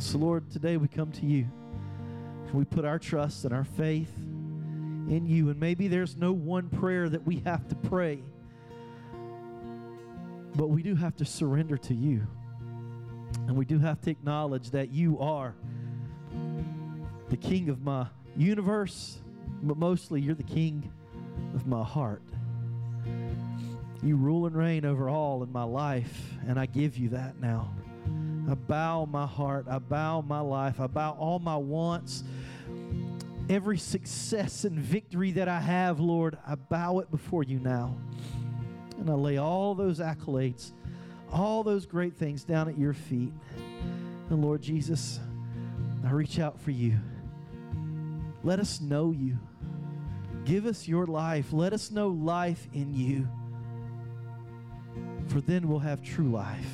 So, 0.00 0.16
Lord, 0.16 0.50
today 0.50 0.78
we 0.78 0.88
come 0.88 1.12
to 1.12 1.26
you 1.26 1.46
and 2.46 2.54
we 2.54 2.64
put 2.64 2.86
our 2.86 2.98
trust 2.98 3.44
and 3.44 3.52
our 3.52 3.64
faith 3.64 4.10
in 4.16 5.26
you. 5.26 5.50
And 5.50 5.60
maybe 5.60 5.88
there's 5.88 6.16
no 6.16 6.32
one 6.32 6.70
prayer 6.70 7.10
that 7.10 7.26
we 7.26 7.42
have 7.44 7.68
to 7.68 7.74
pray, 7.74 8.22
but 10.56 10.68
we 10.68 10.82
do 10.82 10.94
have 10.94 11.16
to 11.16 11.26
surrender 11.26 11.76
to 11.76 11.94
you. 11.94 12.26
And 13.46 13.54
we 13.54 13.66
do 13.66 13.78
have 13.78 14.00
to 14.00 14.10
acknowledge 14.10 14.70
that 14.70 14.90
you 14.90 15.20
are 15.20 15.54
the 17.28 17.36
king 17.36 17.68
of 17.68 17.82
my 17.82 18.06
universe, 18.38 19.18
but 19.62 19.76
mostly 19.76 20.22
you're 20.22 20.34
the 20.34 20.42
king 20.42 20.90
of 21.54 21.66
my 21.66 21.84
heart. 21.84 22.22
You 24.02 24.16
rule 24.16 24.46
and 24.46 24.56
reign 24.56 24.86
over 24.86 25.10
all 25.10 25.42
in 25.42 25.52
my 25.52 25.64
life, 25.64 26.32
and 26.48 26.58
I 26.58 26.64
give 26.64 26.96
you 26.96 27.10
that 27.10 27.38
now. 27.38 27.70
I 28.50 28.54
bow 28.54 29.04
my 29.04 29.26
heart. 29.26 29.66
I 29.70 29.78
bow 29.78 30.22
my 30.22 30.40
life. 30.40 30.80
I 30.80 30.88
bow 30.88 31.16
all 31.18 31.38
my 31.38 31.56
wants. 31.56 32.24
Every 33.48 33.78
success 33.78 34.64
and 34.64 34.76
victory 34.76 35.30
that 35.32 35.46
I 35.46 35.60
have, 35.60 36.00
Lord, 36.00 36.36
I 36.44 36.56
bow 36.56 36.98
it 36.98 37.10
before 37.12 37.44
you 37.44 37.60
now. 37.60 37.96
And 38.98 39.08
I 39.08 39.14
lay 39.14 39.36
all 39.36 39.76
those 39.76 40.00
accolades, 40.00 40.72
all 41.32 41.62
those 41.62 41.86
great 41.86 42.16
things 42.16 42.42
down 42.42 42.68
at 42.68 42.76
your 42.76 42.92
feet. 42.92 43.32
And 44.30 44.42
Lord 44.42 44.62
Jesus, 44.62 45.20
I 46.04 46.10
reach 46.10 46.40
out 46.40 46.60
for 46.60 46.72
you. 46.72 46.98
Let 48.42 48.58
us 48.58 48.80
know 48.80 49.12
you. 49.12 49.38
Give 50.44 50.66
us 50.66 50.88
your 50.88 51.06
life. 51.06 51.52
Let 51.52 51.72
us 51.72 51.92
know 51.92 52.08
life 52.08 52.66
in 52.72 52.94
you. 52.94 53.28
For 55.28 55.40
then 55.40 55.68
we'll 55.68 55.78
have 55.78 56.02
true 56.02 56.30
life. 56.30 56.66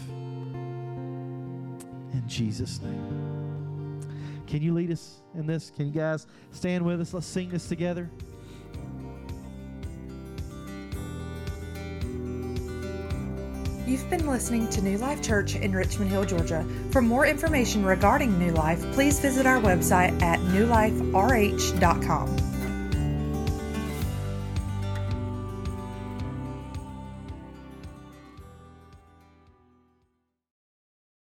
In 2.17 2.27
Jesus' 2.27 2.81
name. 2.81 4.01
Can 4.47 4.63
you 4.63 4.73
lead 4.73 4.91
us 4.91 5.21
in 5.35 5.47
this? 5.47 5.71
Can 5.71 5.87
you 5.87 5.93
guys 5.93 6.27
stand 6.51 6.85
with 6.85 7.01
us? 7.01 7.13
Let's 7.13 7.27
sing 7.27 7.51
this 7.51 7.69
together. 7.69 8.11
You've 13.87 14.09
been 14.09 14.27
listening 14.27 14.69
to 14.71 14.83
New 14.83 14.97
Life 14.99 15.23
Church 15.23 15.57
in 15.57 15.73
Richmond 15.73 16.11
Hill, 16.11 16.25
Georgia. 16.25 16.67
For 16.91 17.03
more 17.03 17.27
information 17.27 17.85
regarding 17.85 18.39
New 18.39 18.53
Life, 18.53 18.81
please 18.93 19.21
visit 19.21 19.47
our 19.47 19.61
website 19.61 20.21
at 20.23 20.41
newliferh.com. 20.41 22.46